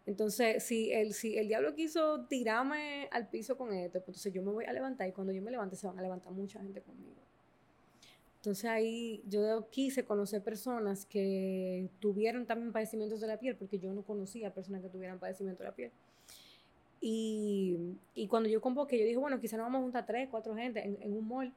Entonces, 0.07 0.63
si 0.63 0.89
el, 0.93 1.13
si 1.13 1.37
el 1.37 1.49
diablo 1.49 1.75
quiso 1.75 2.25
tirarme 2.27 3.09
al 3.11 3.27
piso 3.27 3.57
con 3.57 3.73
esto, 3.73 3.99
pues 3.99 4.15
entonces 4.15 4.33
yo 4.33 4.41
me 4.41 4.53
voy 4.53 4.63
a 4.63 4.71
levantar 4.71 5.09
y 5.09 5.11
cuando 5.11 5.33
yo 5.33 5.41
me 5.41 5.51
levante 5.51 5.75
se 5.75 5.85
van 5.85 5.99
a 5.99 6.01
levantar 6.01 6.31
mucha 6.31 6.61
gente 6.61 6.81
conmigo. 6.81 7.17
Entonces 8.37 8.63
ahí 8.65 9.21
yo 9.27 9.67
quise 9.69 10.05
conocer 10.05 10.41
personas 10.41 11.05
que 11.05 11.89
tuvieron 11.99 12.45
también 12.45 12.71
padecimientos 12.71 13.19
de 13.19 13.27
la 13.27 13.37
piel, 13.37 13.57
porque 13.57 13.79
yo 13.79 13.91
no 13.91 14.01
conocía 14.03 14.53
personas 14.53 14.81
que 14.81 14.87
tuvieran 14.87 15.19
padecimiento 15.19 15.63
de 15.63 15.69
la 15.69 15.75
piel. 15.75 15.91
Y, 17.01 17.75
y, 18.15 18.27
cuando 18.27 18.47
yo 18.47 18.61
convoqué, 18.61 18.97
yo 18.97 19.03
dije, 19.03 19.17
bueno, 19.17 19.41
quizá 19.41 19.57
nos 19.57 19.65
vamos 19.65 19.79
a 19.79 19.83
juntar 19.83 20.05
tres, 20.05 20.29
cuatro 20.31 20.55
gente 20.55 20.79
en, 20.85 20.97
en, 21.01 21.13
un 21.13 21.27
mall. 21.27 21.53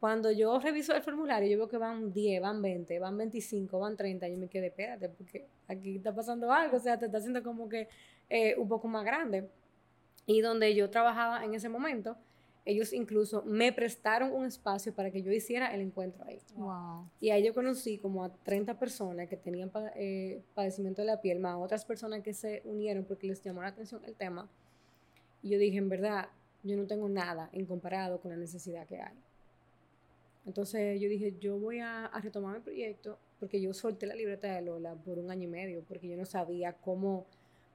Cuando 0.00 0.32
yo 0.32 0.58
reviso 0.58 0.94
el 0.94 1.02
formulario, 1.02 1.46
yo 1.46 1.58
veo 1.58 1.68
que 1.68 1.76
van 1.76 2.10
10, 2.10 2.40
van 2.40 2.62
20, 2.62 2.98
van 2.98 3.18
25, 3.18 3.78
van 3.78 3.98
30. 3.98 4.28
Y 4.28 4.32
yo 4.32 4.38
me 4.38 4.48
quedé, 4.48 4.68
espérate, 4.68 5.10
porque 5.10 5.46
aquí 5.68 5.96
está 5.96 6.14
pasando 6.14 6.50
algo, 6.50 6.78
o 6.78 6.80
sea, 6.80 6.98
te 6.98 7.04
está 7.04 7.18
haciendo 7.18 7.42
como 7.42 7.68
que 7.68 7.86
eh, 8.30 8.56
un 8.56 8.66
poco 8.66 8.88
más 8.88 9.04
grande. 9.04 9.50
Y 10.24 10.40
donde 10.40 10.74
yo 10.74 10.88
trabajaba 10.88 11.44
en 11.44 11.52
ese 11.52 11.68
momento, 11.68 12.16
ellos 12.64 12.94
incluso 12.94 13.42
me 13.42 13.74
prestaron 13.74 14.32
un 14.32 14.46
espacio 14.46 14.94
para 14.94 15.10
que 15.10 15.22
yo 15.22 15.32
hiciera 15.32 15.74
el 15.74 15.82
encuentro 15.82 16.24
ahí. 16.24 16.40
Wow. 16.54 17.06
Y 17.20 17.28
ahí 17.28 17.44
yo 17.44 17.52
conocí 17.52 17.98
como 17.98 18.24
a 18.24 18.30
30 18.30 18.78
personas 18.78 19.28
que 19.28 19.36
tenían 19.36 19.70
eh, 19.96 20.42
padecimiento 20.54 21.02
de 21.02 21.06
la 21.08 21.20
piel, 21.20 21.40
más 21.40 21.56
otras 21.58 21.84
personas 21.84 22.22
que 22.22 22.32
se 22.32 22.62
unieron 22.64 23.04
porque 23.04 23.26
les 23.26 23.42
llamó 23.42 23.60
la 23.60 23.68
atención 23.68 24.02
el 24.06 24.14
tema. 24.14 24.48
Y 25.42 25.50
yo 25.50 25.58
dije, 25.58 25.76
en 25.76 25.90
verdad, 25.90 26.30
yo 26.62 26.76
no 26.78 26.86
tengo 26.86 27.06
nada 27.08 27.50
en 27.52 27.66
comparado 27.66 28.18
con 28.18 28.30
la 28.30 28.38
necesidad 28.38 28.86
que 28.86 28.98
hay. 28.98 29.14
Entonces 30.46 31.00
yo 31.00 31.08
dije, 31.08 31.36
yo 31.38 31.58
voy 31.58 31.80
a, 31.80 32.06
a, 32.06 32.20
retomar 32.20 32.56
mi 32.56 32.60
proyecto 32.60 33.18
porque 33.38 33.60
yo 33.60 33.72
solté 33.74 34.06
la 34.06 34.14
libreta 34.14 34.52
de 34.52 34.62
Lola 34.62 34.94
por 34.94 35.18
un 35.18 35.30
año 35.30 35.44
y 35.44 35.50
medio 35.50 35.82
porque 35.86 36.08
yo 36.08 36.16
no 36.16 36.24
sabía 36.24 36.72
cómo, 36.72 37.26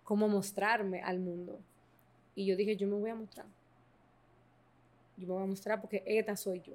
cómo 0.03 0.27
mostrarme 0.27 1.01
al 1.01 1.19
mundo. 1.19 1.59
Y 2.35 2.45
yo 2.45 2.55
dije, 2.55 2.75
yo 2.75 2.87
me 2.87 2.95
voy 2.95 3.09
a 3.09 3.15
mostrar. 3.15 3.45
Yo 5.17 5.27
me 5.27 5.33
voy 5.33 5.43
a 5.43 5.47
mostrar 5.47 5.79
porque 5.79 6.03
esta 6.05 6.35
soy 6.35 6.61
yo. 6.61 6.73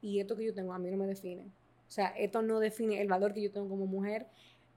Y 0.00 0.20
esto 0.20 0.36
que 0.36 0.44
yo 0.44 0.54
tengo 0.54 0.72
a 0.72 0.78
mí 0.78 0.90
no 0.90 0.96
me 0.96 1.06
define. 1.06 1.42
O 1.42 1.92
sea, 1.92 2.08
esto 2.10 2.40
no 2.42 2.60
define 2.60 3.00
el 3.00 3.08
valor 3.08 3.34
que 3.34 3.42
yo 3.42 3.50
tengo 3.50 3.68
como 3.68 3.86
mujer, 3.86 4.26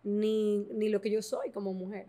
ni, 0.04 0.65
ni 0.71 0.89
lo 0.89 0.99
que 0.99 1.12
yo 1.12 1.21
soy 1.21 1.52
como 1.52 1.73
mujer. 1.73 2.08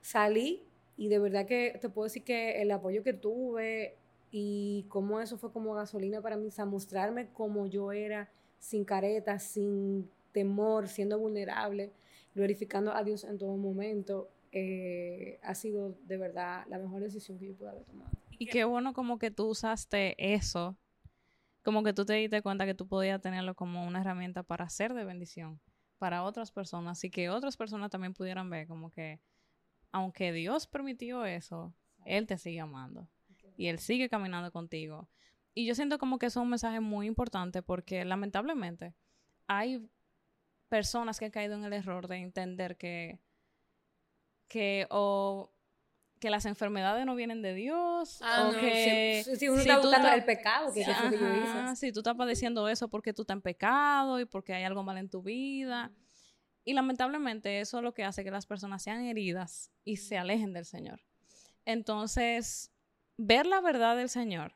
Salí 0.00 0.62
y 0.96 1.08
de 1.08 1.18
verdad 1.18 1.46
que 1.46 1.76
te 1.80 1.88
puedo 1.88 2.04
decir 2.04 2.22
que 2.22 2.62
el 2.62 2.70
apoyo 2.70 3.02
que 3.02 3.12
tuve 3.12 3.96
y 4.30 4.86
cómo 4.88 5.20
eso 5.20 5.38
fue 5.38 5.52
como 5.52 5.74
gasolina 5.74 6.20
para 6.20 6.36
mí, 6.36 6.46
o 6.46 6.50
sea, 6.50 6.66
mostrarme 6.66 7.28
como 7.32 7.66
yo 7.66 7.92
era, 7.92 8.30
sin 8.58 8.84
caretas, 8.84 9.42
sin 9.42 10.10
temor, 10.32 10.88
siendo 10.88 11.18
vulnerable, 11.18 11.92
glorificando 12.34 12.92
a 12.92 13.02
Dios 13.02 13.24
en 13.24 13.38
todo 13.38 13.56
momento, 13.56 14.28
eh, 14.52 15.38
ha 15.42 15.54
sido 15.54 15.96
de 16.04 16.16
verdad 16.18 16.64
la 16.68 16.78
mejor 16.78 17.02
decisión 17.02 17.38
que 17.38 17.46
yo 17.46 17.54
pude 17.54 17.70
haber 17.70 17.84
tomado. 17.84 18.10
Y 18.38 18.46
qué 18.46 18.64
bueno 18.64 18.92
como 18.92 19.18
que 19.18 19.30
tú 19.30 19.46
usaste 19.46 20.14
eso, 20.18 20.76
como 21.64 21.82
que 21.82 21.92
tú 21.92 22.04
te 22.04 22.14
diste 22.14 22.42
cuenta 22.42 22.66
que 22.66 22.74
tú 22.74 22.86
podías 22.86 23.20
tenerlo 23.20 23.54
como 23.54 23.86
una 23.86 24.00
herramienta 24.00 24.42
para 24.42 24.64
hacer 24.64 24.94
de 24.94 25.04
bendición 25.04 25.60
para 25.98 26.22
otras 26.22 26.52
personas 26.52 27.02
y 27.02 27.10
que 27.10 27.28
otras 27.28 27.56
personas 27.56 27.90
también 27.90 28.14
pudieran 28.14 28.48
ver 28.48 28.68
como 28.68 28.90
que 28.90 29.20
aunque 29.90 30.32
Dios 30.32 30.66
permitió 30.66 31.24
eso, 31.24 31.74
Él 32.04 32.26
te 32.26 32.38
sigue 32.38 32.60
amando 32.60 33.08
y 33.58 33.66
Él 33.66 33.80
sigue 33.80 34.08
caminando 34.08 34.50
contigo. 34.52 35.10
Y 35.52 35.66
yo 35.66 35.74
siento 35.74 35.98
como 35.98 36.18
que 36.18 36.26
eso 36.26 36.40
es 36.40 36.44
un 36.44 36.50
mensaje 36.50 36.78
muy 36.78 37.06
importante 37.06 37.60
porque 37.60 38.04
lamentablemente 38.04 38.94
hay 39.48 39.84
personas 40.68 41.18
que 41.18 41.24
han 41.24 41.32
caído 41.32 41.56
en 41.56 41.64
el 41.64 41.72
error 41.72 42.06
de 42.06 42.18
entender 42.18 42.76
que, 42.76 43.18
que 44.46 44.86
o 44.90 45.50
que 46.20 46.30
las 46.30 46.46
enfermedades 46.46 47.04
no 47.04 47.16
vienen 47.16 47.42
de 47.42 47.54
Dios 47.54 48.20
ah, 48.22 48.48
o 48.48 48.60
que 48.60 49.24
si, 49.36 49.48
uno 49.48 49.60
está 49.60 49.78
buscando 49.78 50.08
el 50.08 50.24
pecado 50.24 50.72
que, 50.72 50.84
ajá, 50.84 51.10
que 51.10 51.18
yo 51.18 51.26
hice. 51.34 51.76
si 51.76 51.92
tú 51.92 52.00
estás 52.00 52.14
padeciendo 52.14 52.68
eso 52.68 52.88
porque 52.88 53.12
tú 53.12 53.22
estás 53.22 53.36
en 53.36 53.42
pecado 53.42 54.20
y 54.20 54.24
porque 54.24 54.52
hay 54.52 54.64
algo 54.64 54.82
mal 54.82 54.98
en 54.98 55.08
tu 55.08 55.22
vida 55.22 55.92
y 56.64 56.74
lamentablemente 56.74 57.60
eso 57.60 57.78
es 57.78 57.84
lo 57.84 57.94
que 57.94 58.04
hace 58.04 58.24
que 58.24 58.30
las 58.30 58.46
personas 58.46 58.82
sean 58.82 59.04
heridas 59.04 59.70
y 59.84 59.96
se 59.96 60.18
alejen 60.18 60.52
del 60.52 60.64
Señor 60.64 61.00
entonces 61.64 62.72
ver 63.18 63.46
la 63.46 63.60
verdad 63.60 63.96
del 63.96 64.08
Señor 64.08 64.54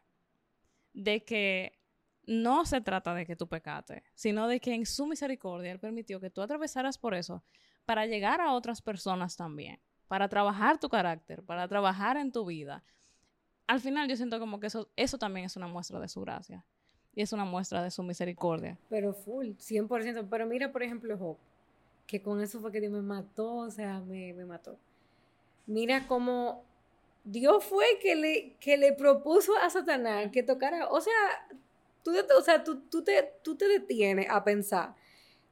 de 0.94 1.25
que 1.25 1.79
no 2.25 2.64
se 2.64 2.81
trata 2.81 3.14
de 3.14 3.27
que 3.27 3.37
tú 3.37 3.48
pecate, 3.48 4.05
sino 4.14 4.46
de 4.46 4.61
que 4.61 4.75
en 4.75 4.87
su 4.87 5.07
misericordia 5.07 5.72
Él 5.72 5.81
permitió 5.81 6.20
que 6.20 6.31
tú 6.31 6.40
atravesaras 6.40 6.96
por 6.96 7.14
eso 7.14 7.44
para 7.85 8.07
llegar 8.07 8.40
a 8.40 8.53
otras 8.53 8.81
personas 8.81 9.37
también, 9.37 9.81
para 10.07 10.29
trabajar 10.29 10.79
tu 10.79 10.88
carácter, 10.88 11.42
para 11.42 11.66
trabajar 11.66 12.16
en 12.16 12.31
tu 12.31 12.46
vida. 12.46 12.85
Al 13.66 13.81
final 13.81 14.09
yo 14.09 14.16
siento 14.16 14.38
como 14.38 14.61
que 14.61 14.68
eso, 14.68 14.88
eso 14.96 15.18
también 15.18 15.46
es 15.46 15.57
una 15.57 15.66
muestra 15.66 15.98
de 15.98 16.09
su 16.09 16.20
gracia 16.20 16.64
y 17.14 17.22
es 17.22 17.33
una 17.33 17.44
muestra 17.44 17.83
de 17.83 17.90
su 17.90 18.03
misericordia. 18.05 18.79
Pero 18.88 19.12
full, 19.12 19.48
100%. 19.59 20.29
Pero 20.31 20.46
mira, 20.46 20.70
por 20.70 20.83
ejemplo, 20.83 21.18
Job, 21.18 21.37
que 22.07 22.22
con 22.22 22.40
eso 22.40 22.61
fue 22.61 22.70
que 22.70 22.81
Dios 22.81 22.92
me 22.92 23.03
mató, 23.03 23.57
o 23.57 23.70
sea, 23.70 24.01
me, 24.01 24.33
me 24.33 24.44
mató. 24.44 24.79
Mira 25.66 26.07
cómo 26.07 26.64
Dios 27.24 27.64
fue 27.64 27.85
que 28.00 28.14
le, 28.14 28.56
que 28.58 28.76
le 28.76 28.92
propuso 28.92 29.56
a 29.56 29.70
Satanás 29.70 30.30
que 30.32 30.42
tocara, 30.42 30.88
o 30.88 31.00
sea, 31.00 31.12
tú, 32.02 32.12
o 32.37 32.42
sea, 32.42 32.64
tú, 32.64 32.80
tú, 32.90 33.04
te, 33.04 33.32
tú 33.42 33.56
te 33.56 33.68
detienes 33.68 34.26
a 34.28 34.42
pensar, 34.42 34.94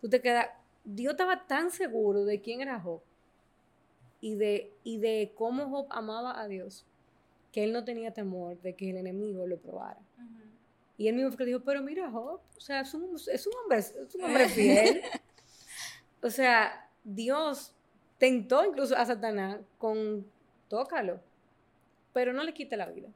tú 0.00 0.08
te 0.08 0.20
quedas, 0.20 0.48
Dios 0.84 1.12
estaba 1.12 1.46
tan 1.46 1.70
seguro 1.70 2.24
de 2.24 2.40
quién 2.40 2.60
era 2.60 2.80
Job 2.80 3.00
y 4.20 4.34
de, 4.34 4.72
y 4.82 4.98
de 4.98 5.32
cómo 5.36 5.68
Job 5.68 5.86
amaba 5.90 6.40
a 6.40 6.48
Dios, 6.48 6.86
que 7.52 7.62
él 7.62 7.72
no 7.72 7.84
tenía 7.84 8.12
temor 8.12 8.60
de 8.62 8.74
que 8.74 8.90
el 8.90 8.96
enemigo 8.96 9.46
lo 9.46 9.58
probara. 9.58 10.00
Y 10.98 11.08
él 11.08 11.14
mismo 11.14 11.30
fue 11.30 11.38
que 11.38 11.44
dijo, 11.46 11.60
pero 11.60 11.82
mira 11.82 12.10
Job, 12.10 12.40
o 12.56 12.60
sea, 12.60 12.80
es 12.80 12.92
un, 12.94 13.14
es 13.14 13.46
un 13.46 13.52
hombre, 13.62 13.78
es 13.78 14.14
un 14.14 14.24
hombre 14.24 14.48
fiel. 14.48 15.02
o 16.20 16.30
sea, 16.30 16.90
Dios 17.04 17.74
tentó 18.18 18.64
incluso 18.64 18.96
a 18.96 19.06
Satanás 19.06 19.60
con 19.78 20.26
tócalo 20.68 21.20
pero 22.12 22.32
no 22.32 22.42
le 22.44 22.52
quite 22.52 22.76
la 22.76 22.86
vida. 22.86 23.08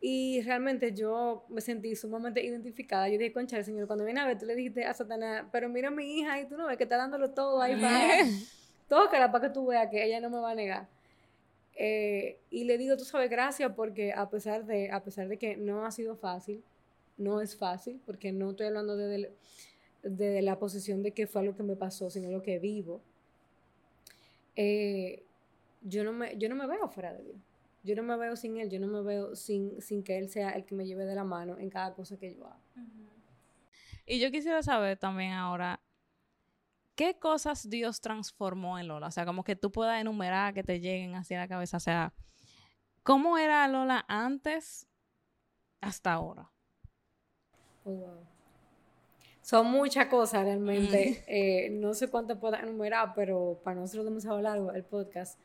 Y 0.00 0.42
realmente 0.42 0.92
yo 0.92 1.46
me 1.48 1.60
sentí 1.60 1.96
sumamente 1.96 2.44
identificada. 2.44 3.08
Yo 3.08 3.16
dije, 3.16 3.32
concha, 3.32 3.56
el 3.56 3.64
Señor, 3.64 3.86
cuando 3.86 4.04
viene 4.04 4.20
a 4.20 4.26
ver, 4.26 4.38
tú 4.38 4.44
le 4.44 4.54
dijiste 4.54 4.84
a 4.84 4.92
Satanás, 4.92 5.46
pero 5.50 5.68
mira 5.68 5.88
a 5.88 5.90
mi 5.90 6.18
hija 6.18 6.38
y 6.40 6.46
tú 6.46 6.58
no 6.58 6.66
ves 6.66 6.76
que 6.76 6.82
está 6.82 6.96
dándolo 6.96 7.30
todo 7.30 7.62
ahí 7.62 7.80
para... 7.80 8.18
Tócala 8.88 9.32
para 9.32 9.48
que 9.48 9.54
tú 9.54 9.64
veas 9.64 9.88
que 9.88 10.04
ella 10.04 10.20
no 10.20 10.28
me 10.28 10.40
va 10.40 10.50
a 10.50 10.54
negar. 10.54 10.88
Eh, 11.74 12.38
y 12.50 12.64
le 12.64 12.76
digo, 12.76 12.98
tú 12.98 13.04
sabes, 13.04 13.30
gracias 13.30 13.72
porque 13.74 14.12
a 14.12 14.28
pesar, 14.28 14.66
de, 14.66 14.90
a 14.90 15.02
pesar 15.02 15.26
de 15.26 15.38
que 15.38 15.56
no 15.56 15.86
ha 15.86 15.90
sido 15.90 16.16
fácil, 16.16 16.62
no 17.16 17.40
es 17.40 17.56
fácil, 17.56 17.98
porque 18.04 18.30
no 18.30 18.50
estoy 18.50 18.66
hablando 18.66 18.98
de, 18.98 19.32
de, 20.02 20.42
la 20.42 20.58
posición 20.58 21.02
de 21.02 21.12
que 21.12 21.26
fue 21.26 21.40
algo 21.40 21.56
que 21.56 21.62
me 21.62 21.76
pasó, 21.76 22.10
sino 22.10 22.30
lo 22.30 22.42
que 22.42 22.58
vivo. 22.58 23.00
Eh, 24.54 25.22
yo, 25.80 26.04
no 26.04 26.12
me, 26.12 26.36
yo 26.36 26.50
no 26.50 26.56
me 26.56 26.66
veo 26.66 26.86
fuera 26.88 27.14
de 27.14 27.24
Dios 27.24 27.36
yo 27.84 27.94
no 27.94 28.02
me 28.02 28.16
veo 28.16 28.34
sin 28.34 28.56
él, 28.56 28.70
yo 28.70 28.80
no 28.80 28.86
me 28.86 29.02
veo 29.02 29.36
sin, 29.36 29.80
sin 29.82 30.02
que 30.02 30.16
él 30.18 30.30
sea 30.30 30.50
el 30.50 30.64
que 30.64 30.74
me 30.74 30.86
lleve 30.86 31.04
de 31.04 31.14
la 31.14 31.22
mano 31.22 31.58
en 31.58 31.68
cada 31.68 31.92
cosa 31.94 32.16
que 32.16 32.34
yo 32.34 32.46
hago. 32.46 32.58
Y 34.06 34.18
yo 34.18 34.30
quisiera 34.30 34.62
saber 34.62 34.98
también 34.98 35.32
ahora, 35.32 35.80
¿qué 36.94 37.18
cosas 37.18 37.68
Dios 37.68 38.00
transformó 38.00 38.78
en 38.78 38.88
Lola? 38.88 39.08
O 39.08 39.10
sea, 39.10 39.26
como 39.26 39.44
que 39.44 39.54
tú 39.54 39.70
puedas 39.70 40.00
enumerar, 40.00 40.54
que 40.54 40.64
te 40.64 40.80
lleguen 40.80 41.14
hacia 41.14 41.38
la 41.38 41.46
cabeza. 41.46 41.76
O 41.76 41.80
sea, 41.80 42.14
¿cómo 43.02 43.36
era 43.36 43.68
Lola 43.68 44.06
antes 44.08 44.86
hasta 45.82 46.14
ahora? 46.14 46.50
Oh, 47.84 48.16
Son 49.42 49.70
muchas 49.70 50.06
cosas 50.06 50.44
realmente. 50.44 51.22
Eh, 51.28 51.68
no 51.70 51.92
sé 51.92 52.08
cuánto 52.08 52.40
puedo 52.40 52.56
enumerar, 52.56 53.12
pero 53.14 53.60
para 53.62 53.78
nosotros 53.78 54.06
demasiado 54.06 54.40
largo 54.40 54.72
el 54.72 54.84
podcast. 54.84 55.38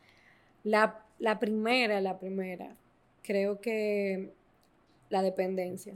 La 0.63 1.06
la 1.19 1.39
primera, 1.39 2.01
la 2.01 2.17
primera, 2.17 2.75
creo 3.23 3.60
que 3.60 4.32
la 5.10 5.21
dependencia 5.21 5.93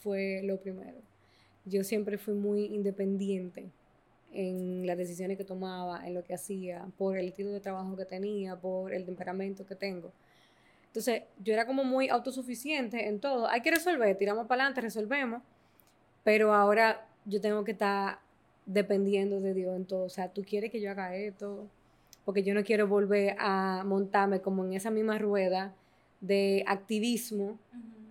fue 0.00 0.42
lo 0.44 0.58
primero. 0.58 0.98
Yo 1.64 1.84
siempre 1.84 2.18
fui 2.18 2.34
muy 2.34 2.66
independiente 2.66 3.70
en 4.32 4.86
las 4.86 4.96
decisiones 4.96 5.36
que 5.36 5.44
tomaba, 5.44 6.06
en 6.06 6.14
lo 6.14 6.22
que 6.22 6.34
hacía, 6.34 6.86
por 6.96 7.16
el 7.18 7.28
estilo 7.28 7.50
de 7.50 7.60
trabajo 7.60 7.96
que 7.96 8.04
tenía, 8.04 8.56
por 8.56 8.92
el 8.92 9.04
temperamento 9.04 9.66
que 9.66 9.74
tengo. 9.74 10.12
Entonces, 10.86 11.22
yo 11.42 11.52
era 11.52 11.66
como 11.66 11.84
muy 11.84 12.08
autosuficiente 12.08 13.08
en 13.08 13.20
todo. 13.20 13.46
Hay 13.48 13.60
que 13.60 13.70
resolver, 13.70 14.16
tiramos 14.16 14.46
para 14.46 14.62
adelante, 14.62 14.80
resolvemos, 14.80 15.42
pero 16.24 16.54
ahora 16.54 17.06
yo 17.24 17.40
tengo 17.40 17.64
que 17.64 17.72
estar 17.72 18.20
dependiendo 18.66 19.40
de 19.40 19.54
Dios 19.54 19.76
en 19.76 19.84
todo. 19.84 20.04
O 20.04 20.08
sea, 20.08 20.28
tú 20.28 20.42
quieres 20.42 20.70
que 20.70 20.80
yo 20.80 20.90
haga 20.90 21.14
esto, 21.14 21.66
porque 22.28 22.42
yo 22.42 22.52
no 22.52 22.62
quiero 22.62 22.86
volver 22.86 23.36
a 23.38 23.84
montarme 23.86 24.42
como 24.42 24.62
en 24.62 24.74
esa 24.74 24.90
misma 24.90 25.16
rueda 25.16 25.74
de 26.20 26.62
activismo 26.66 27.58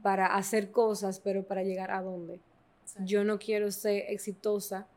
para 0.01 0.33
hacer 0.35 0.71
cosas, 0.71 1.19
pero 1.19 1.43
para 1.43 1.61
llegar 1.61 1.91
a 1.91 2.01
dónde. 2.01 2.39
Yo 3.05 3.23
no 3.23 3.37
quiero 3.37 3.69
ser 3.69 4.05
exitosa 4.07 4.87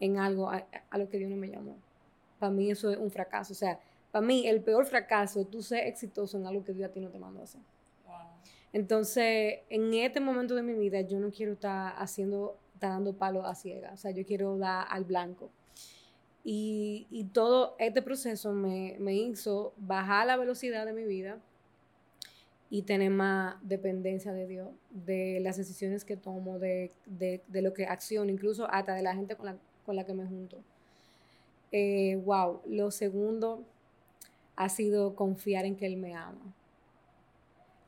en 0.00 0.18
algo 0.18 0.50
a, 0.50 0.66
lo 0.98 1.08
que 1.08 1.18
Dios 1.18 1.30
no 1.30 1.36
me 1.36 1.50
llamó. 1.50 1.76
Para 2.40 2.50
mí 2.50 2.68
eso 2.68 2.90
es 2.90 2.98
un 2.98 3.12
fracaso. 3.12 3.52
O 3.52 3.54
sea, 3.54 3.78
para 4.10 4.26
mí 4.26 4.44
el 4.48 4.60
peor 4.60 4.86
fracaso 4.86 5.42
es 5.42 5.48
tú 5.48 5.62
ser 5.62 5.86
exitoso 5.86 6.36
en 6.36 6.48
algo 6.48 6.64
que 6.64 6.72
Dios 6.72 6.90
a 6.90 6.92
ti 6.92 6.98
no 6.98 7.10
te 7.10 7.18
mandó 7.20 7.42
a 7.42 7.44
hacer. 7.44 7.60
Entonces, 8.72 9.60
en 9.70 9.94
este 9.94 10.18
momento 10.18 10.56
de 10.56 10.64
mi 10.64 10.74
vida, 10.74 11.00
yo 11.02 11.20
no 11.20 11.30
quiero 11.30 11.52
estar 11.52 11.94
haciendo, 11.96 12.58
estar 12.74 12.90
dando 12.90 13.12
palos 13.12 13.46
a 13.46 13.54
ciegas. 13.54 13.92
O 13.92 13.96
sea, 13.98 14.10
yo 14.10 14.26
quiero 14.26 14.58
dar 14.58 14.88
al 14.90 15.04
blanco. 15.04 15.48
Y, 16.46 17.30
todo 17.32 17.74
este 17.78 18.02
proceso 18.02 18.52
me, 18.52 19.14
hizo 19.14 19.72
bajar 19.78 20.26
la 20.26 20.36
velocidad 20.36 20.84
de 20.84 20.92
mi 20.92 21.04
vida 21.04 21.38
y 22.68 22.82
tener 22.82 23.10
más 23.10 23.56
dependencia 23.62 24.32
de 24.32 24.46
Dios, 24.46 24.68
de 24.90 25.40
las 25.40 25.56
decisiones 25.56 26.04
que 26.04 26.16
tomo, 26.16 26.58
de, 26.58 26.92
lo 27.50 27.72
que 27.72 27.86
acciono, 27.86 28.30
incluso 28.30 28.68
hasta 28.70 28.94
de 28.94 29.02
la 29.02 29.14
gente 29.14 29.36
con 29.36 29.96
la, 29.96 30.04
que 30.04 30.12
me 30.12 30.26
junto. 30.26 30.58
Eh, 31.72 32.20
wow, 32.24 32.60
lo 32.66 32.90
segundo 32.90 33.64
ha 34.54 34.68
sido 34.68 35.16
confiar 35.16 35.64
en 35.64 35.76
que 35.76 35.86
Él 35.86 35.96
me 35.96 36.14
ama. 36.14 36.54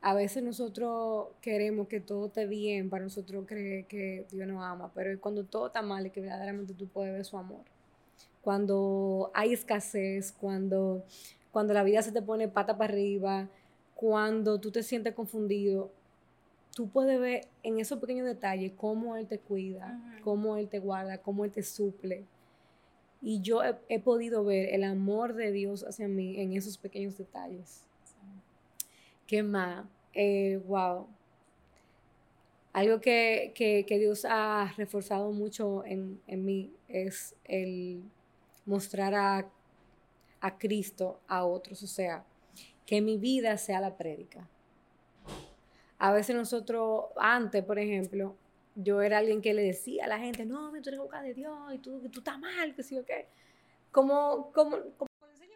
A 0.01 0.15
veces 0.15 0.41
nosotros 0.41 1.27
queremos 1.41 1.87
que 1.87 1.99
todo 1.99 2.27
esté 2.27 2.47
bien 2.47 2.89
para 2.89 3.03
nosotros 3.03 3.45
creer 3.47 3.85
que 3.85 4.25
Dios 4.31 4.47
nos 4.47 4.63
ama, 4.63 4.91
pero 4.95 5.19
cuando 5.19 5.43
todo 5.43 5.67
está 5.67 5.81
mal 5.81 6.07
y 6.07 6.09
que 6.09 6.21
verdaderamente 6.21 6.73
tú 6.73 6.87
puedes 6.87 7.13
ver 7.13 7.25
su 7.25 7.37
amor 7.37 7.76
cuando 8.41 9.31
hay 9.33 9.53
escasez, 9.53 10.31
cuando, 10.31 11.03
cuando 11.51 11.73
la 11.73 11.83
vida 11.83 12.01
se 12.01 12.11
te 12.11 12.21
pone 12.21 12.47
pata 12.47 12.77
para 12.77 12.93
arriba, 12.93 13.49
cuando 13.95 14.59
tú 14.59 14.71
te 14.71 14.83
sientes 14.83 15.13
confundido, 15.13 15.91
tú 16.75 16.87
puedes 16.89 17.19
ver 17.19 17.47
en 17.63 17.79
esos 17.79 17.99
pequeños 17.99 18.25
detalles 18.25 18.71
cómo 18.77 19.17
Él 19.17 19.27
te 19.27 19.39
cuida, 19.39 19.99
cómo 20.23 20.57
Él 20.57 20.69
te 20.69 20.79
guarda, 20.79 21.17
cómo 21.17 21.43
Él 21.43 21.51
te 21.51 21.63
suple. 21.63 22.25
Y 23.21 23.41
yo 23.41 23.61
he, 23.89 23.99
podido 23.99 24.45
ver 24.45 24.73
el 24.73 24.83
amor 24.83 25.33
de 25.33 25.51
Dios 25.51 25.83
hacia 25.83 26.07
mí 26.07 26.39
en 26.39 26.53
esos 26.53 26.77
pequeños 26.77 27.17
detalles. 27.17 27.83
¿Qué 29.25 29.41
más? 29.41 29.85
Eh, 30.13 30.61
wow. 30.67 31.07
Algo 32.73 33.01
que, 33.01 33.85
Dios 33.89 34.23
ha 34.29 34.71
reforzado 34.77 35.31
mucho 35.31 35.83
en, 35.83 36.21
mí 36.27 36.71
es 36.87 37.35
el 37.45 38.03
mostrar 38.65 39.13
a, 39.15 39.49
a 40.41 40.57
Cristo 40.57 41.19
a 41.27 41.45
otros. 41.45 41.83
O 41.83 41.87
sea, 41.87 42.23
que 42.85 43.01
mi 43.01 43.17
vida 43.17 43.57
sea 43.57 43.81
la 43.81 43.97
prédica. 43.97 44.47
A 45.99 46.11
veces 46.11 46.35
nosotros, 46.35 47.05
antes, 47.17 47.63
por 47.63 47.79
ejemplo, 47.79 48.35
yo 48.75 49.01
era 49.01 49.17
alguien 49.17 49.41
que 49.41 49.53
le 49.53 49.63
decía 49.63 50.05
a 50.05 50.07
la 50.07 50.19
gente, 50.19 50.45
no, 50.45 50.71
tú 50.81 50.89
eres 50.89 50.99
boca 50.99 51.21
de 51.21 51.33
Dios 51.33 51.73
y 51.73 51.79
tú, 51.79 51.99
tú 52.09 52.19
estás 52.19 52.39
mal, 52.39 52.75
que 52.75 52.83
sí 52.83 52.97
o 52.97 53.05
qué. 53.05 53.27
Como, 53.91 54.51
como, 54.53 54.77
como 54.97 55.07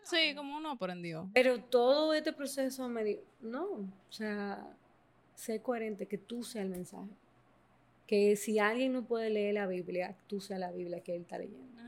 Sí, 0.04 0.34
como 0.36 0.58
uno 0.58 0.72
aprendió. 0.72 1.30
Pero 1.34 1.64
todo 1.64 2.14
este 2.14 2.34
proceso 2.34 2.90
me 2.90 3.04
dijo, 3.04 3.22
no, 3.40 3.66
o 3.66 4.12
sea, 4.12 4.76
sé 5.36 5.62
coherente, 5.62 6.06
que 6.08 6.18
tú 6.18 6.44
seas 6.44 6.66
el 6.66 6.72
mensaje. 6.72 7.10
Que 8.12 8.36
si 8.36 8.60
alguien 8.60 8.92
no 8.92 9.06
puede 9.06 9.30
leer 9.30 9.54
la 9.54 9.68
Biblia, 9.68 10.18
tú 10.28 10.42
seas 10.42 10.60
la 10.60 10.70
Biblia 10.74 11.00
que 11.00 11.16
él 11.16 11.22
está 11.22 11.38
leyendo. 11.38 11.82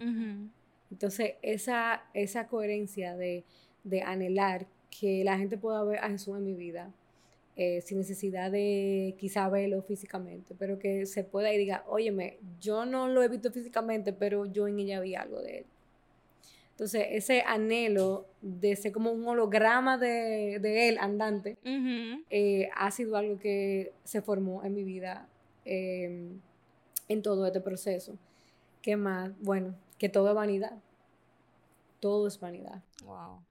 Entonces, 0.89 1.33
esa, 1.41 2.05
esa 2.13 2.47
coherencia 2.47 3.17
de, 3.17 3.43
de 3.83 4.03
anhelar 4.03 4.65
que 4.89 5.25
la 5.25 5.37
gente 5.37 5.57
pueda 5.57 5.83
ver 5.83 5.99
a 5.99 6.07
Jesús 6.07 6.37
en 6.37 6.45
mi 6.45 6.53
vida, 6.53 6.93
eh, 7.55 7.81
sin 7.81 7.97
necesidad 7.97 8.51
de 8.51 9.15
quizá 9.19 9.49
verlo 9.49 9.81
físicamente, 9.81 10.55
pero 10.57 10.79
que 10.79 11.05
se 11.05 11.23
pueda 11.25 11.53
y 11.53 11.57
diga, 11.57 11.83
óyeme, 11.87 12.37
yo 12.61 12.85
no 12.85 13.09
lo 13.09 13.21
he 13.21 13.27
visto 13.27 13.51
físicamente, 13.51 14.13
pero 14.13 14.45
yo 14.45 14.67
en 14.67 14.79
ella 14.79 15.01
vi 15.01 15.15
algo 15.15 15.41
de 15.41 15.59
él. 15.59 15.65
Entonces, 16.71 17.05
ese 17.11 17.43
anhelo 17.45 18.25
de 18.41 18.75
ser 18.75 18.91
como 18.91 19.11
un 19.11 19.27
holograma 19.27 19.99
de, 19.99 20.55
él 20.89 20.97
andante, 20.99 21.57
eh, 22.31 22.69
ha 22.73 22.89
sido 22.89 23.17
algo 23.17 23.37
que 23.37 23.91
se 24.03 24.23
formó 24.23 24.63
en 24.63 24.73
mi 24.73 24.83
vida 24.83 25.27
em, 25.65 26.39
en 27.07 27.21
todo 27.21 27.45
este 27.45 27.61
proceso. 27.61 28.17
¿Qué 28.81 28.95
más? 28.95 29.31
Bueno, 29.39 29.75
que 29.97 30.09
todo 30.09 30.29
es 30.29 30.35
vanidad. 30.35 30.81
Todo 31.99 32.27
es 32.27 32.39
vanidad. 32.39 32.83
Wow. 33.05 33.43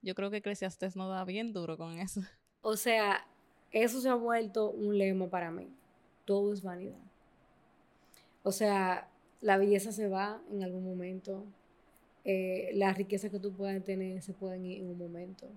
Yo 0.00 0.14
creo 0.14 0.30
que 0.30 0.38
Eclesiastes 0.38 0.96
no 0.96 1.08
da 1.08 1.24
bien 1.24 1.52
duro 1.52 1.76
con 1.76 1.98
eso. 1.98 2.22
O 2.62 2.76
sea, 2.76 3.26
eso 3.70 4.00
se 4.00 4.08
ha 4.08 4.14
vuelto 4.14 4.70
un 4.70 4.98
lema 4.98 5.28
para 5.28 5.50
mí. 5.50 5.68
Todo 6.24 6.52
es 6.52 6.62
vanidad. 6.62 7.00
O 8.42 8.52
sea, 8.52 9.08
la 9.40 9.56
belleza 9.56 9.92
se 9.92 10.08
va 10.08 10.40
en 10.50 10.62
algún 10.62 10.84
momento. 10.84 11.44
Eh, 12.24 12.70
las 12.74 12.96
riquezas 12.96 13.30
que 13.30 13.38
tú 13.38 13.52
puedas 13.52 13.82
tener 13.84 14.22
se 14.22 14.32
pueden 14.32 14.64
ir 14.64 14.80
en 14.80 14.90
un 14.90 14.98
momento. 14.98 15.48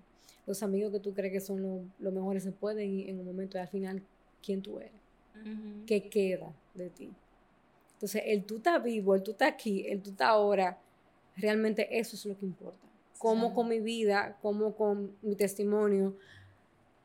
Los 0.46 0.62
amigos 0.62 0.92
que 0.92 1.00
tú 1.00 1.14
crees 1.14 1.32
que 1.32 1.40
son 1.40 1.92
los 1.98 2.12
mejores 2.12 2.42
se 2.42 2.52
pueden 2.52 2.90
ir 2.90 3.10
en 3.10 3.18
un 3.18 3.26
momento 3.26 3.58
y 3.58 3.60
al 3.60 3.68
final, 3.68 4.02
¿quién 4.42 4.62
tú 4.62 4.78
eres? 4.78 5.05
¿Qué 5.86 6.08
queda 6.08 6.52
de 6.74 6.90
ti? 6.90 7.12
Entonces, 7.94 8.22
el 8.26 8.44
tú 8.44 8.56
estás 8.56 8.82
vivo, 8.82 9.14
el 9.14 9.22
tú 9.22 9.30
estás 9.30 9.52
aquí, 9.52 9.86
el 9.86 10.02
tú 10.02 10.10
estás 10.10 10.28
ahora, 10.28 10.78
realmente 11.36 11.98
eso 11.98 12.16
es 12.16 12.26
lo 12.26 12.36
que 12.36 12.44
importa. 12.44 12.86
Cómo 13.18 13.54
con 13.54 13.68
mi 13.68 13.80
vida, 13.80 14.36
cómo 14.42 14.74
con 14.74 15.16
mi 15.22 15.34
testimonio, 15.36 16.16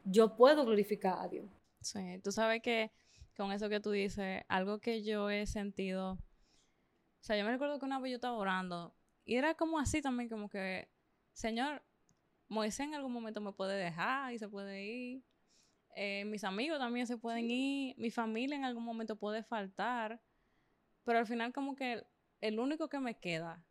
yo 0.04 0.36
puedo 0.36 0.66
glorificar 0.66 1.20
a 1.20 1.28
Dios. 1.28 1.46
Sí, 1.82 2.20
tú 2.24 2.32
sabes 2.32 2.62
que 2.62 2.92
con 3.38 3.52
eso 3.52 3.70
que 3.70 3.80
tú 3.80 3.92
dices, 3.92 4.44
algo 4.48 4.80
que 4.80 5.04
yo 5.04 5.30
he 5.30 5.46
sentido, 5.46 6.14
o 6.14 7.24
sea, 7.24 7.38
yo 7.38 7.46
me 7.46 7.52
recuerdo 7.52 7.80
que 7.80 7.86
una 7.86 8.00
vez 8.00 8.12
yo 8.12 8.16
estaba 8.16 8.38
orando 8.38 8.94
y 9.26 9.36
era 9.36 9.54
como 9.56 9.80
así 9.80 10.02
también, 10.02 10.30
como 10.30 10.50
que, 10.50 10.90
Señor, 11.34 11.82
Moisés 12.50 12.88
en 12.88 12.96
algún 12.96 13.14
momento 13.14 13.40
me 13.40 13.54
puede 13.54 13.78
dejar 13.78 14.34
y 14.34 14.40
se 14.40 14.50
puede 14.50 14.84
ir, 14.84 15.24
eh, 15.96 16.26
mis 16.26 16.44
amigos 16.44 16.80
también 16.80 17.08
se 17.08 17.18
pueden 17.18 17.50
ir, 17.50 17.96
mi 17.98 18.12
familia 18.12 18.56
en 18.56 18.64
algún 18.64 18.84
momento 18.84 19.16
puede 19.16 19.44
faltar, 19.44 20.22
pero 21.04 21.20
al 21.20 21.28
final 21.28 21.54
como 21.54 21.76
que 21.76 22.06
el 22.42 22.60
único 22.60 22.90
que 22.90 23.00
me 23.00 23.18
queda, 23.18 23.64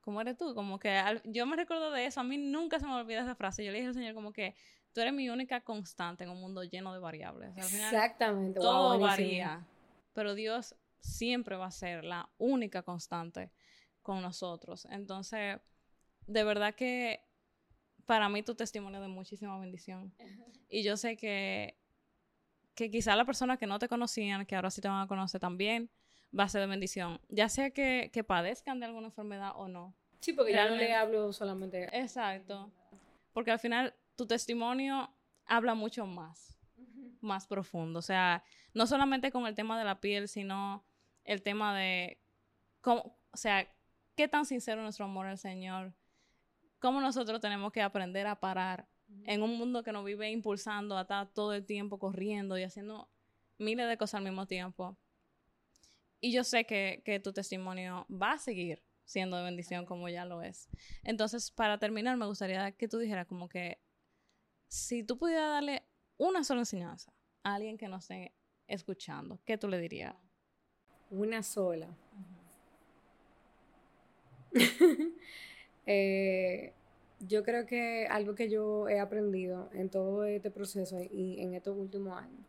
como 0.00 0.20
eres 0.20 0.36
tú, 0.36 0.54
como 0.54 0.78
que 0.78 1.00
yo 1.24 1.46
me 1.46 1.56
recuerdo 1.56 1.90
de 1.90 2.06
eso, 2.06 2.20
a 2.20 2.24
mí 2.24 2.38
nunca 2.38 2.78
se 2.78 2.86
me 2.86 2.94
olvida 2.94 3.22
esa 3.22 3.34
frase, 3.34 3.64
yo 3.64 3.72
le 3.72 3.78
dije 3.78 3.88
al 3.88 3.94
Señor 3.94 4.14
como 4.14 4.32
que 4.32 4.54
tú 4.92 5.00
eres 5.00 5.12
mi 5.12 5.28
única 5.28 5.60
constante 5.60 6.24
en 6.24 6.30
un 6.30 6.40
mundo 6.40 6.62
lleno 6.62 6.92
de 6.94 7.00
variables. 7.00 7.56
Exactamente. 7.56 8.60
Todo 8.60 8.98
varía, 8.98 9.66
pero 10.12 10.34
Dios 10.34 10.76
siempre 11.00 11.56
va 11.56 11.66
a 11.66 11.70
ser 11.70 12.04
la 12.04 12.30
única 12.38 12.82
constante 12.82 13.50
con 14.02 14.22
nosotros. 14.22 14.86
Entonces, 14.90 15.58
de 16.26 16.44
verdad 16.44 16.74
que 16.74 17.25
para 18.06 18.28
mí 18.28 18.42
tu 18.42 18.54
testimonio 18.54 18.98
es 18.98 19.02
de 19.02 19.08
muchísima 19.08 19.58
bendición. 19.58 20.12
Y 20.68 20.82
yo 20.82 20.96
sé 20.96 21.16
que, 21.16 21.76
que 22.74 22.90
quizá 22.90 23.16
la 23.16 23.24
persona 23.24 23.56
que 23.56 23.66
no 23.66 23.78
te 23.78 23.88
conocían, 23.88 24.46
que 24.46 24.56
ahora 24.56 24.70
sí 24.70 24.80
te 24.80 24.88
van 24.88 25.02
a 25.02 25.08
conocer 25.08 25.40
también, 25.40 25.90
va 26.36 26.44
a 26.44 26.48
ser 26.48 26.60
de 26.60 26.68
bendición. 26.68 27.20
Ya 27.28 27.48
sea 27.48 27.70
que, 27.70 28.10
que 28.12 28.24
padezcan 28.24 28.80
de 28.80 28.86
alguna 28.86 29.08
enfermedad 29.08 29.52
o 29.56 29.68
no. 29.68 29.94
Sí, 30.20 30.32
porque 30.32 30.52
ya 30.52 30.68
no 30.68 30.76
le 30.76 30.94
hablo 30.94 31.32
solamente. 31.32 31.84
Exacto. 31.92 32.72
Porque 33.32 33.50
al 33.50 33.58
final 33.58 33.94
tu 34.14 34.26
testimonio 34.26 35.10
habla 35.44 35.74
mucho 35.74 36.06
más, 36.06 36.58
más 37.20 37.46
profundo. 37.46 37.98
O 37.98 38.02
sea, 38.02 38.42
no 38.72 38.86
solamente 38.86 39.30
con 39.30 39.46
el 39.46 39.54
tema 39.54 39.78
de 39.78 39.84
la 39.84 40.00
piel, 40.00 40.28
sino 40.28 40.84
el 41.24 41.42
tema 41.42 41.76
de 41.76 42.18
cómo, 42.80 43.18
o 43.32 43.36
sea, 43.36 43.68
qué 44.14 44.28
tan 44.28 44.46
sincero 44.46 44.82
nuestro 44.82 45.04
amor 45.04 45.26
al 45.26 45.38
Señor, 45.38 45.92
cómo 46.78 47.00
nosotros 47.00 47.40
tenemos 47.40 47.72
que 47.72 47.82
aprender 47.82 48.26
a 48.26 48.40
parar 48.40 48.88
en 49.24 49.42
un 49.42 49.56
mundo 49.56 49.82
que 49.82 49.92
nos 49.92 50.04
vive 50.04 50.30
impulsando 50.30 50.96
a 50.96 51.02
estar 51.02 51.32
todo 51.32 51.52
el 51.52 51.64
tiempo 51.64 51.98
corriendo 51.98 52.58
y 52.58 52.62
haciendo 52.62 53.08
miles 53.58 53.88
de 53.88 53.96
cosas 53.96 54.18
al 54.18 54.24
mismo 54.24 54.46
tiempo. 54.46 54.96
Y 56.20 56.32
yo 56.32 56.44
sé 56.44 56.64
que, 56.64 57.02
que 57.04 57.20
tu 57.20 57.32
testimonio 57.32 58.06
va 58.10 58.32
a 58.32 58.38
seguir 58.38 58.82
siendo 59.04 59.36
de 59.36 59.44
bendición 59.44 59.86
como 59.86 60.08
ya 60.08 60.24
lo 60.24 60.42
es. 60.42 60.68
Entonces, 61.04 61.50
para 61.50 61.78
terminar, 61.78 62.16
me 62.16 62.26
gustaría 62.26 62.72
que 62.72 62.88
tú 62.88 62.98
dijeras 62.98 63.26
como 63.26 63.48
que 63.48 63.78
si 64.68 65.04
tú 65.04 65.16
pudieras 65.16 65.50
darle 65.50 65.84
una 66.16 66.44
sola 66.44 66.60
enseñanza 66.60 67.12
a 67.42 67.54
alguien 67.54 67.78
que 67.78 67.88
no 67.88 67.98
esté 67.98 68.34
escuchando, 68.66 69.40
¿qué 69.44 69.56
tú 69.56 69.68
le 69.68 69.78
dirías? 69.78 70.16
Una 71.10 71.42
sola. 71.42 71.96
Eh, 75.86 76.72
yo 77.20 77.42
creo 77.42 77.66
que 77.66 78.06
algo 78.08 78.34
que 78.34 78.50
yo 78.50 78.88
he 78.88 79.00
aprendido 79.00 79.70
en 79.72 79.88
todo 79.88 80.24
este 80.24 80.50
proceso 80.50 81.00
y 81.00 81.40
en 81.40 81.54
estos 81.54 81.76
últimos 81.76 82.18
años 82.18 82.44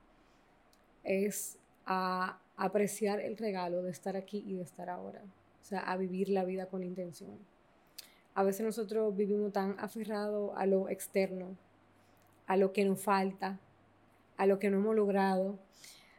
es 1.03 1.57
a 1.85 2.39
apreciar 2.57 3.21
el 3.21 3.37
regalo 3.37 3.81
de 3.81 3.91
estar 3.91 4.17
aquí 4.17 4.43
y 4.45 4.55
de 4.55 4.63
estar 4.63 4.89
ahora. 4.89 5.21
O 5.61 5.63
sea, 5.63 5.79
a 5.79 5.95
vivir 5.97 6.29
la 6.29 6.43
vida 6.43 6.65
con 6.65 6.83
intención. 6.83 7.37
A 8.33 8.43
veces 8.43 8.65
nosotros 8.65 9.15
vivimos 9.15 9.53
tan 9.53 9.79
aferrados 9.79 10.51
a 10.55 10.65
lo 10.65 10.89
externo, 10.89 11.55
a 12.45 12.57
lo 12.57 12.73
que 12.73 12.85
nos 12.85 13.01
falta, 13.01 13.59
a 14.37 14.45
lo 14.45 14.59
que 14.59 14.69
no 14.69 14.77
hemos 14.77 14.95
logrado, 14.95 15.57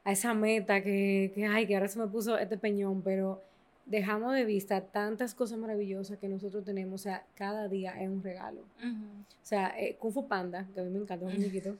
a 0.05 0.13
esa 0.13 0.35
meta 0.35 0.83
que, 0.83 1.33
que, 1.35 1.47
ay, 1.47 1.67
que 1.67 1.75
ahora 1.75 1.89
se 1.89 1.99
me 1.99 2.07
puso 2.07 2.39
este 2.39 2.57
peñón, 2.57 3.03
pero 3.03 3.43
dejamos 3.89 4.35
de 4.35 4.45
vista 4.45 4.83
tantas 4.83 5.35
cosas 5.35 5.59
maravillosas 5.59 6.19
que 6.19 6.29
nosotros 6.29 6.63
tenemos, 6.65 7.01
o 7.01 7.03
sea, 7.03 7.27
cada 7.35 7.69
día 7.69 8.01
es 8.01 8.09
un 8.09 8.23
regalo. 8.23 8.61
O 8.61 9.25
sea, 9.43 9.75
eh, 9.79 9.97
Kung 9.99 10.13
Fu 10.13 10.29
Panda, 10.29 10.69
que 10.75 10.81
a 10.81 10.85
mí 10.85 10.91
me 10.91 10.99
encanta, 10.99 11.25
un 11.25 11.33
chiquito, 11.43 11.75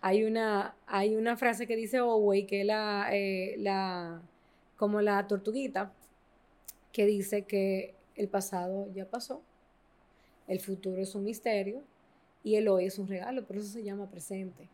hay 0.00 0.24
una, 0.24 0.76
hay 0.86 1.16
una 1.16 1.36
frase 1.36 1.66
que 1.66 1.76
dice 1.76 2.00
Owei, 2.00 2.46
que 2.46 2.60
es 2.60 2.66
la, 2.66 3.08
eh, 3.12 3.56
la, 3.58 4.22
como 4.76 5.00
la 5.00 5.26
tortuguita, 5.26 5.92
que 6.92 7.04
dice 7.04 7.42
que 7.42 7.94
el 8.14 8.28
pasado 8.28 8.88
ya 8.94 9.04
pasó, 9.04 9.42
el 10.46 10.60
futuro 10.60 11.02
es 11.02 11.16
un 11.16 11.24
misterio 11.24 11.82
y 12.44 12.54
el 12.54 12.68
hoy 12.68 12.84
es 12.84 12.98
un 12.98 13.08
regalo, 13.08 13.44
por 13.44 13.56
eso 13.56 13.66
se 13.66 13.82
llama 13.82 14.08
presente. 14.08 14.68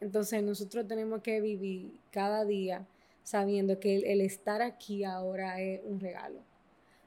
Entonces 0.00 0.42
nosotros 0.42 0.88
tenemos 0.88 1.22
que 1.22 1.40
vivir 1.40 1.92
cada 2.10 2.44
día 2.44 2.86
sabiendo 3.22 3.78
que 3.80 3.96
el, 3.96 4.20
estar 4.20 4.62
aquí 4.62 5.04
ahora 5.04 5.60
es 5.60 5.80
un 5.84 6.00
regalo. 6.00 6.40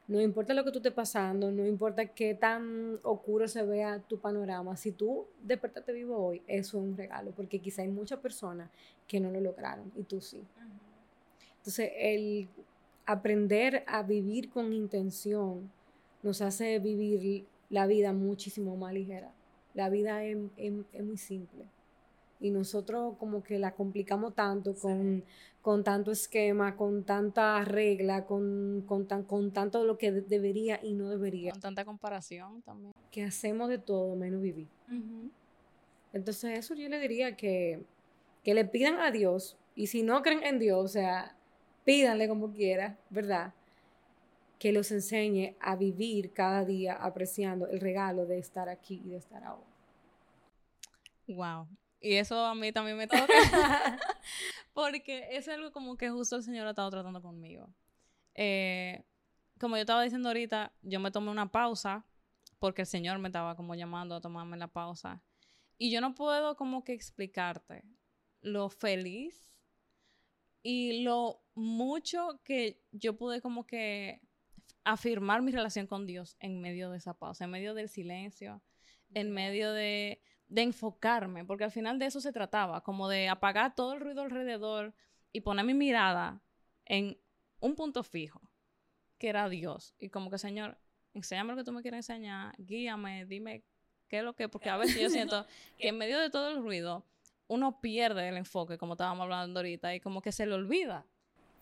No 0.08 0.20
importa 0.20 0.54
lo 0.54 0.66
que 0.66 0.72
tú 0.72 0.80
estés 0.80 0.94
pasando, 0.94 1.50
no 1.52 1.66
importa 1.66 2.06
qué 2.08 2.36
tan 2.36 3.00
oscuro 3.04 3.48
se 3.48 3.64
vea 3.64 4.00
tu 4.00 4.20
panorama, 4.20 4.76
si 4.76 4.92
tú 4.92 5.26
despertaste 5.42 5.94
vivo 5.94 6.18
hoy, 6.18 6.42
eso 6.46 6.78
es 6.78 6.84
un 6.84 6.98
regalo, 6.98 7.32
porque 7.32 7.60
quizá 7.60 7.84
hay 7.84 7.88
muchas 7.88 8.20
personas 8.20 8.70
que 9.08 9.20
no 9.20 9.32
lo 9.32 9.40
lograron 9.40 9.92
y 9.96 10.04
tú 10.04 10.20
sí. 10.20 10.42
Entonces, 11.58 11.92
el 11.96 12.50
aprender 13.06 13.84
a 13.88 14.04
vivir 14.04 14.50
con 14.50 14.74
intención 14.74 15.72
nos 16.22 16.42
hace 16.42 16.80
vivir 16.80 17.46
la 17.70 17.88
vida 17.88 18.14
muchísimo 18.14 18.76
más 18.78 18.94
ligera. 18.94 19.32
La 19.74 19.90
vida 19.90 20.24
es, 20.24 20.38
muy 20.38 21.18
simple. 21.18 21.66
Y 22.44 22.52
nosotros 22.52 23.16
como 23.18 23.42
que 23.42 23.58
la 23.58 23.72
complicamos 23.72 24.36
tanto 24.36 24.76
con, 24.76 25.24
con 25.62 25.82
tanto 25.82 26.12
esquema, 26.12 26.76
con 26.76 27.06
tanta 27.06 27.64
regla, 27.64 28.26
con, 28.26 28.84
con, 28.86 29.08
tan, 29.08 29.24
con 29.24 29.54
tanto 29.54 29.86
lo 29.86 29.98
que 29.98 30.12
debería 30.12 30.78
y 30.84 30.94
no 30.94 31.10
debería. 31.10 31.54
Con 31.54 31.62
tanta 31.62 31.86
comparación 31.86 32.62
también. 32.62 32.94
Que 33.12 33.24
hacemos 33.24 33.70
de 33.70 33.78
todo 33.78 34.18
menos 34.18 34.42
vivir. 34.42 34.68
Entonces 36.12 36.60
eso 36.60 36.76
yo 36.76 36.90
le 36.90 37.00
diría 37.00 37.38
que, 37.38 37.82
que 38.44 38.54
le 38.54 38.66
pidan 38.66 39.00
a 39.00 39.10
Dios 39.10 39.58
y 39.74 39.88
si 39.88 40.04
no 40.04 40.22
creen 40.22 40.44
en 40.44 40.60
Dios, 40.60 40.84
o 40.84 40.90
sea, 40.90 41.38
pídanle 41.86 42.28
como 42.28 42.52
quiera, 42.52 42.98
¿verdad? 43.10 43.54
Que 44.60 44.74
los 44.74 44.92
enseñe 44.92 45.56
a 45.62 45.78
vivir 45.78 46.34
cada 46.34 46.66
día 46.66 46.94
apreciando 46.94 47.68
el 47.68 47.80
regalo 47.80 48.26
de 48.26 48.38
estar 48.38 48.68
aquí 48.68 49.02
y 49.06 49.12
de 49.12 49.18
estar 49.18 49.46
ahora. 49.46 49.66
Wow. 51.26 51.68
Y 52.04 52.16
eso 52.16 52.46
a 52.46 52.54
mí 52.54 52.74
también 52.74 52.98
me 52.98 53.08
toca. 53.08 53.26
porque 54.74 55.30
es 55.32 55.48
algo 55.48 55.72
como 55.72 55.96
que 55.96 56.10
justo 56.10 56.36
el 56.36 56.44
Señor 56.44 56.68
ha 56.68 56.72
estado 56.72 56.90
tratando 56.90 57.22
conmigo. 57.22 57.74
Eh, 58.36 59.06
como 59.58 59.78
yo 59.78 59.82
estaba 59.82 60.04
diciendo 60.04 60.28
ahorita, 60.28 60.74
yo 60.82 61.00
me 61.00 61.12
tomé 61.12 61.32
una 61.32 61.50
pausa 61.50 62.06
porque 62.60 62.82
el 62.82 62.88
Señor 62.88 63.20
me 63.20 63.30
estaba 63.30 63.56
como 63.56 63.74
llamando 63.74 64.16
a 64.16 64.22
tomarme 64.22 64.58
la 64.58 64.68
pausa. 64.68 65.24
Y 65.78 65.92
yo 65.92 66.02
no 66.02 66.14
puedo 66.14 66.58
como 66.58 66.84
que 66.84 66.92
explicarte 66.92 67.86
lo 68.42 68.68
feliz 68.68 69.50
y 70.62 71.04
lo 71.04 71.42
mucho 71.56 72.42
que 72.44 72.84
yo 72.92 73.18
pude 73.18 73.40
como 73.40 73.66
que 73.66 74.20
afirmar 74.84 75.42
mi 75.42 75.54
relación 75.54 75.88
con 75.88 76.06
Dios 76.06 76.36
en 76.42 76.60
medio 76.60 76.92
de 76.92 76.98
esa 76.98 77.14
pausa, 77.14 77.46
en 77.46 77.52
medio 77.52 77.74
del 77.74 77.88
silencio, 77.88 78.62
en 79.14 79.32
medio 79.32 79.72
de, 79.72 80.22
de 80.54 80.62
enfocarme, 80.62 81.44
porque 81.46 81.64
al 81.64 81.72
final 81.72 81.98
de 81.98 82.06
eso 82.06 82.22
se 82.22 82.32
trataba, 82.32 82.82
como 82.82 83.10
de 83.10 83.28
apagar 83.28 83.74
todo 83.74 83.94
el 83.94 84.02
ruido 84.02 84.22
alrededor 84.22 84.94
y 85.32 85.42
poner 85.42 85.66
mi 85.66 85.74
mirada 85.74 86.44
en 86.86 87.18
un 87.60 87.76
punto 87.76 88.04
fijo, 88.04 88.40
que 89.18 89.30
era 89.30 89.50
Dios. 89.50 89.96
Y 89.98 90.10
como 90.10 90.30
que, 90.30 90.38
Señor, 90.38 90.78
enséñame 91.16 91.54
lo 91.54 91.58
que 91.58 91.64
tú 91.64 91.72
me 91.72 91.82
quieres 91.82 92.08
enseñar, 92.08 92.54
guíame, 92.60 93.26
dime 93.26 93.64
qué 94.08 94.20
es 94.20 94.24
lo 94.24 94.36
que, 94.36 94.48
porque 94.48 94.70
a 94.70 94.78
veces 94.78 95.02
yo 95.02 95.10
siento 95.10 95.44
que 95.80 95.88
en 95.88 95.98
medio 95.98 96.20
de 96.20 96.30
todo 96.30 96.50
el 96.50 96.62
ruido, 96.62 97.04
uno 97.48 97.82
pierde 97.82 98.30
el 98.30 98.38
enfoque, 98.38 98.78
como 98.78 98.94
estábamos 98.94 99.24
hablando 99.24 99.60
ahorita, 99.60 99.96
y 99.96 100.02
como 100.02 100.22
que 100.22 100.32
se 100.32 100.46
le 100.46 100.54
olvida. 100.54 101.04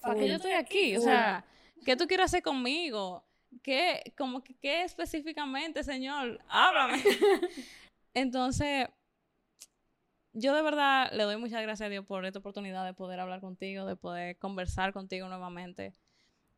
¿Para 0.02 0.16
qué 0.16 0.28
yo 0.28 0.36
estoy 0.36 0.52
aquí? 0.52 0.98
O 0.98 1.02
sea, 1.02 1.46
¿qué 1.86 1.96
tú 1.96 2.08
quieres 2.08 2.26
hacer 2.26 2.44
conmigo? 2.44 3.24
¿Qué, 3.64 4.14
como 4.18 4.44
que, 4.44 4.54
qué 4.56 4.84
específicamente, 4.84 5.82
Señor? 5.82 6.42
Háblame. 6.50 7.02
Entonces, 8.14 8.88
yo 10.34 10.56
de 10.56 10.62
verdad 10.62 11.12
le 11.12 11.24
doy 11.24 11.38
muchas 11.38 11.62
gracias 11.62 11.88
a 11.88 11.90
Dios 11.90 12.06
por 12.06 12.26
esta 12.26 12.40
oportunidad 12.40 12.86
de 12.86 12.94
poder 12.94 13.20
hablar 13.20 13.42
contigo, 13.42 13.86
de 13.86 13.96
poder 13.96 14.38
conversar 14.38 14.94
contigo 14.94 15.28
nuevamente. 15.28 15.94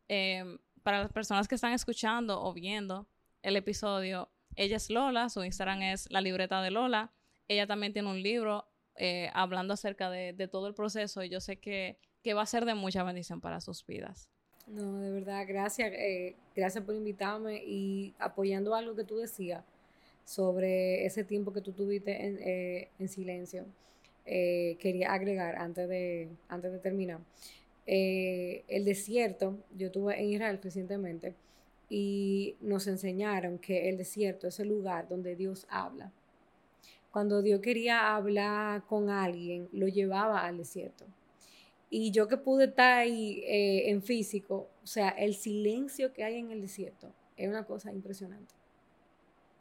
Em, 0.07 0.59
para 0.83 0.99
las 0.99 1.11
personas 1.11 1.47
que 1.47 1.55
están 1.55 1.73
escuchando 1.73 2.43
o 2.43 2.53
viendo 2.53 3.07
el 3.41 3.55
episodio, 3.55 4.29
ella 4.55 4.77
es 4.77 4.89
Lola, 4.89 5.29
su 5.29 5.43
Instagram 5.43 5.81
es 5.81 6.11
la 6.11 6.21
libreta 6.21 6.61
de 6.61 6.71
Lola. 6.71 7.11
Ella 7.47 7.65
también 7.65 7.93
tiene 7.93 8.09
un 8.09 8.21
libro 8.21 8.67
eh, 8.95 9.31
hablando 9.33 9.73
acerca 9.73 10.09
de, 10.09 10.47
todo 10.47 10.67
el 10.67 10.75
proceso 10.75 11.23
y 11.23 11.29
yo 11.29 11.39
sé 11.39 11.57
que, 11.57 11.97
va 12.35 12.43
a 12.43 12.45
ser 12.45 12.65
de 12.65 12.75
mucha 12.75 13.03
bendición 13.03 13.41
para 13.41 13.59
sus 13.59 13.85
vidas. 13.85 14.29
No, 14.67 14.99
de 14.99 15.11
verdad, 15.11 15.45
gracias, 15.47 15.91
eh, 15.93 16.35
gracias 16.55 16.83
por 16.83 16.95
invitarme 16.95 17.63
y 17.65 18.13
apoyando 18.17 18.75
algo 18.75 18.95
que 18.95 19.03
tú 19.03 19.17
decías 19.17 19.63
sobre 20.23 21.05
ese 21.05 21.23
tiempo 21.23 21.53
que 21.53 21.61
tú 21.61 21.73
tuviste 21.73 22.25
en, 22.25 22.37
eh, 22.41 23.07
silencio. 23.07 23.65
quería 24.25 25.13
agregar 25.13 25.55
antes 25.57 25.87
de, 25.89 26.29
antes 26.47 26.71
de 26.71 26.79
terminar. 26.79 27.19
el 27.85 28.85
desierto, 28.85 29.57
yo 29.77 29.87
estuve 29.87 30.19
en 30.19 30.29
Israel 30.29 30.59
recientemente 30.63 31.35
y 31.89 32.55
nos 32.61 32.87
enseñaron 32.87 33.59
que 33.59 33.89
el 33.89 33.97
desierto 33.97 34.47
es 34.47 34.59
el 34.59 34.69
lugar 34.69 35.07
donde 35.09 35.35
Dios 35.35 35.67
habla 35.69 36.11
cuando 37.13 37.43
Dios 37.43 37.61
quería 37.61 38.15
hablar 38.15 38.87
con 38.87 39.11
alguien, 39.11 39.69
lo 39.71 39.87
llevaba 39.87 40.47
al 40.47 40.57
desierto. 40.57 41.05
Y 41.91 42.09
yo 42.09 42.27
que 42.27 42.37
pude 42.37 42.65
estar 42.65 42.97
ahí 42.97 43.43
eh, 43.45 43.91
en 43.91 44.01
físico, 44.01 44.67
o 44.81 44.87
sea, 44.87 45.09
el 45.09 45.35
silencio 45.35 46.11
que 46.11 46.23
hay 46.23 46.37
en 46.37 46.49
el 46.49 46.59
desierto 46.59 47.13
es 47.37 47.47
una 47.47 47.65
cosa 47.65 47.93
impresionante. 47.93 48.55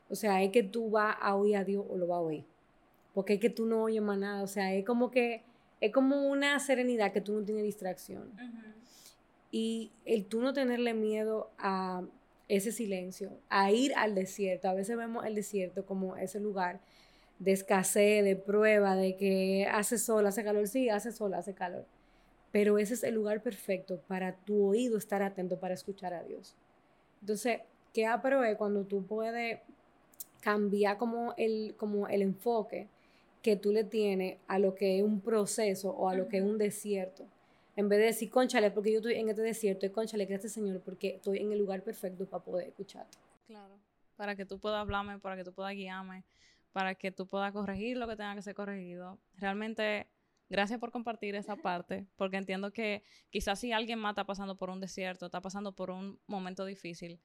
O 0.09 0.15
sea, 0.15 0.43
es 0.43 0.51
que 0.51 0.62
tú 0.62 0.91
vas 0.91 1.17
a 1.21 1.35
oír 1.37 1.57
a 1.57 1.65
Dios 1.65 1.85
o 1.88 1.97
lo 1.97 2.07
vas 2.07 2.19
a 2.19 2.21
oír. 2.21 2.45
Porque 3.15 3.35
es 3.35 3.41
que 3.41 3.51
tú 3.51 3.67
no 3.67 3.85
oyes 3.85 4.03
más 4.03 4.19
nada. 4.19 4.43
O 4.43 4.47
sea, 4.47 4.75
es 4.75 4.85
como 4.85 5.11
que 5.11 5.43
es 5.83 5.93
como 5.93 6.29
una 6.29 6.59
serenidad 6.61 7.12
que 7.12 7.21
tú 7.21 7.33
no 7.33 7.45
tienes 7.45 7.65
distracción. 7.65 8.31
Y 9.51 9.91
el 10.05 10.27
tú 10.27 10.41
no 10.41 10.53
tenerle 10.53 10.95
miedo 10.95 11.51
a 11.59 12.05
ese 12.49 12.71
silencio, 12.71 13.33
a 13.49 13.73
ir 13.73 13.93
al 13.97 14.15
desierto. 14.15 14.69
A 14.69 14.75
veces 14.75 14.97
vemos 14.97 15.27
el 15.27 15.35
desierto 15.35 15.85
como 15.85 16.17
ese 16.17 16.38
lugar 16.38 16.81
de 17.41 17.51
escasez, 17.51 18.23
de 18.23 18.37
prueba, 18.37 18.95
de 18.95 19.17
que 19.17 19.67
hace 19.73 19.99
sol, 19.99 20.25
hace 20.25 20.45
calor, 20.45 20.69
sí, 20.69 20.88
hace 20.88 21.11
sol, 21.11 21.35
hace 21.35 21.53
calor. 21.53 21.85
Pero 22.53 22.79
ese 22.79 22.95
es 22.95 23.03
el 23.03 23.15
lugar 23.15 23.43
perfecto 23.43 24.01
para 24.07 24.37
tu 24.37 24.65
oído 24.65 24.97
estar 24.97 25.21
atento 25.21 25.59
para 25.59 25.75
escuchar 25.75 26.15
a 26.15 26.23
Dios. 26.23 26.55
Entonces, 27.23 27.62
¿qué 27.93 28.07
aprobé 28.07 28.57
cuando 28.57 28.85
tú 28.85 29.05
puedes 29.05 29.59
cambiar 30.43 30.99
como 30.99 31.35
el, 31.37 31.75
como 31.79 32.09
el 32.09 32.21
enfoque 32.21 32.89
que 33.43 33.57
tú 33.57 33.73
le 33.73 33.85
tienes 33.85 34.39
a 34.49 34.59
lo 34.59 34.75
que 34.75 34.99
es 34.99 35.05
un 35.05 35.21
proceso 35.21 35.91
o 35.91 36.09
a 36.09 36.15
lo 36.15 36.29
que 36.29 36.39
es 36.39 36.43
un 36.43 36.59
desierto? 36.59 37.25
En 37.77 37.89
vez 37.89 38.01
de 38.01 38.07
decir, 38.07 38.29
conchale, 38.29 38.71
porque 38.71 38.93
yo 38.93 38.99
estoy 38.99 39.15
en 39.15 39.31
este 39.31 39.41
desierto, 39.41 39.87
y 39.87 39.91
conchale, 39.91 40.27
gracias 40.27 40.53
Señor, 40.53 40.81
porque 40.81 41.17
estoy 41.17 41.39
en 41.39 41.53
el 41.53 41.59
lugar 41.59 41.83
perfecto 41.83 42.27
para 42.27 42.45
poder 42.45 42.69
escucharte. 42.69 43.17
Claro, 43.47 43.79
para 44.17 44.37
que 44.37 44.45
tú 44.45 44.59
puedas 44.59 44.81
hablarme, 44.81 45.19
para 45.21 45.37
que 45.37 45.45
tú 45.45 45.55
puedas 45.55 45.73
guiarme, 45.73 46.25
para 46.73 46.95
que 46.95 47.13
tú 47.13 47.27
puedas 47.27 47.53
corregir 47.53 47.97
lo 47.97 48.07
que 48.09 48.17
tenga 48.17 48.35
que 48.35 48.43
ser 48.43 48.55
corregido. 48.55 49.19
Realmente, 49.37 50.09
gracias 50.51 50.79
por 50.81 50.91
compartir 50.91 51.35
esa 51.35 51.57
parte, 51.63 52.07
porque 52.17 52.37
entiendo 52.37 52.73
que 52.73 53.05
quizás 53.31 53.61
si 53.61 53.73
alguien 53.73 53.99
más 53.99 54.13
está 54.13 54.25
pasando 54.25 54.57
por 54.57 54.69
un 54.69 54.81
desierto, 54.81 55.27
está 55.27 55.41
pasando 55.41 55.73
por 55.73 55.91
un 55.91 56.19
momento 56.27 56.65
difícil, 56.67 57.21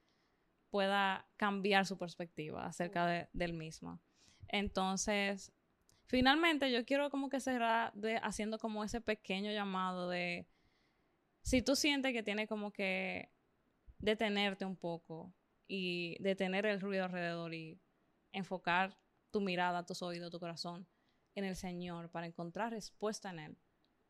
pueda 0.70 1.28
cambiar 1.38 1.86
su 1.86 1.98
perspectiva 1.98 2.66
acerca 2.66 3.06
de, 3.06 3.30
del 3.34 3.54
mismo. 3.54 4.00
Entonces, 4.48 5.52
finalmente 6.06 6.72
yo 6.72 6.86
quiero 6.86 7.10
como 7.10 7.30
que 7.30 7.40
cerrar 7.40 7.94
de, 7.94 8.18
haciendo 8.18 8.58
como 8.58 8.84
ese 8.84 9.02
pequeño 9.02 9.52
llamado 9.52 10.10
de, 10.10 10.48
si 11.42 11.62
tú 11.62 11.76
sientes 11.76 12.14
que 12.14 12.24
tiene 12.24 12.48
como 12.48 12.72
que 12.72 13.30
detenerte 14.00 14.66
un 14.66 14.76
poco 14.76 15.34
y 15.68 16.18
detener 16.22 16.66
el 16.66 16.80
ruido 16.82 17.06
alrededor 17.06 17.54
y 17.54 17.80
enfocar 18.32 18.98
tu 19.32 19.42
mirada, 19.42 19.86
tus 19.86 20.02
oídos, 20.02 20.32
tu 20.32 20.40
corazón 20.40 20.88
en 21.36 21.44
el 21.44 21.56
Señor 21.56 22.10
para 22.10 22.26
encontrar 22.26 22.72
respuesta 22.72 23.30
en 23.30 23.40
Él, 23.40 23.58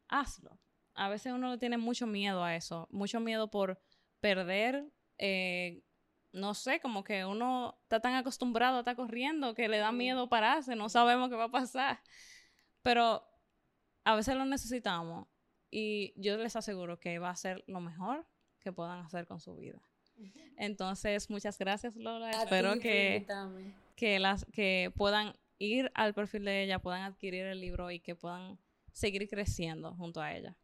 hazlo. 0.07 0.59
A 0.93 1.09
veces 1.09 1.33
uno 1.33 1.51
le 1.51 1.57
tiene 1.57 1.77
mucho 1.77 2.07
miedo 2.07 2.43
a 2.43 2.55
eso, 2.55 2.87
mucho 2.91 3.19
miedo 3.19 3.49
por 3.49 3.79
perder, 4.19 4.91
eh, 5.17 5.83
no 6.37 6.53
sé, 6.53 6.79
como 6.79 7.03
que 7.03 7.25
uno 7.25 7.77
está 7.83 7.99
tan 7.99 8.15
acostumbrado 8.15 8.77
a 8.77 8.79
estar 8.79 8.95
corriendo 8.95 9.53
que 9.53 9.67
le 9.67 9.77
da 9.77 9.91
miedo 9.91 10.29
pararse, 10.29 10.75
no 10.75 10.89
sabemos 10.89 11.29
qué 11.29 11.35
va 11.35 11.45
a 11.45 11.51
pasar. 11.51 11.99
Pero 12.83 13.23
a 14.03 14.15
veces 14.15 14.35
lo 14.35 14.45
necesitamos 14.45 15.27
y 15.69 16.13
yo 16.15 16.37
les 16.37 16.55
aseguro 16.55 16.99
que 16.99 17.19
va 17.19 17.29
a 17.29 17.35
ser 17.35 17.63
lo 17.67 17.81
mejor 17.81 18.25
que 18.59 18.71
puedan 18.71 18.99
hacer 18.99 19.27
con 19.27 19.39
su 19.39 19.55
vida. 19.55 19.81
Entonces, 20.57 21.29
muchas 21.29 21.57
gracias 21.59 21.95
Lola. 21.95 22.31
Espero 22.31 22.79
que 22.79 23.25
que, 23.97 24.19
las, 24.19 24.45
que 24.53 24.93
puedan 24.95 25.33
ir 25.57 25.91
al 25.95 26.13
perfil 26.13 26.45
de 26.45 26.63
ella, 26.63 26.79
puedan 26.79 27.01
adquirir 27.01 27.45
el 27.45 27.59
libro 27.59 27.91
y 27.91 27.99
que 27.99 28.15
puedan 28.15 28.57
seguir 28.93 29.27
creciendo 29.27 29.93
junto 29.95 30.21
a 30.21 30.33
ella. 30.33 30.55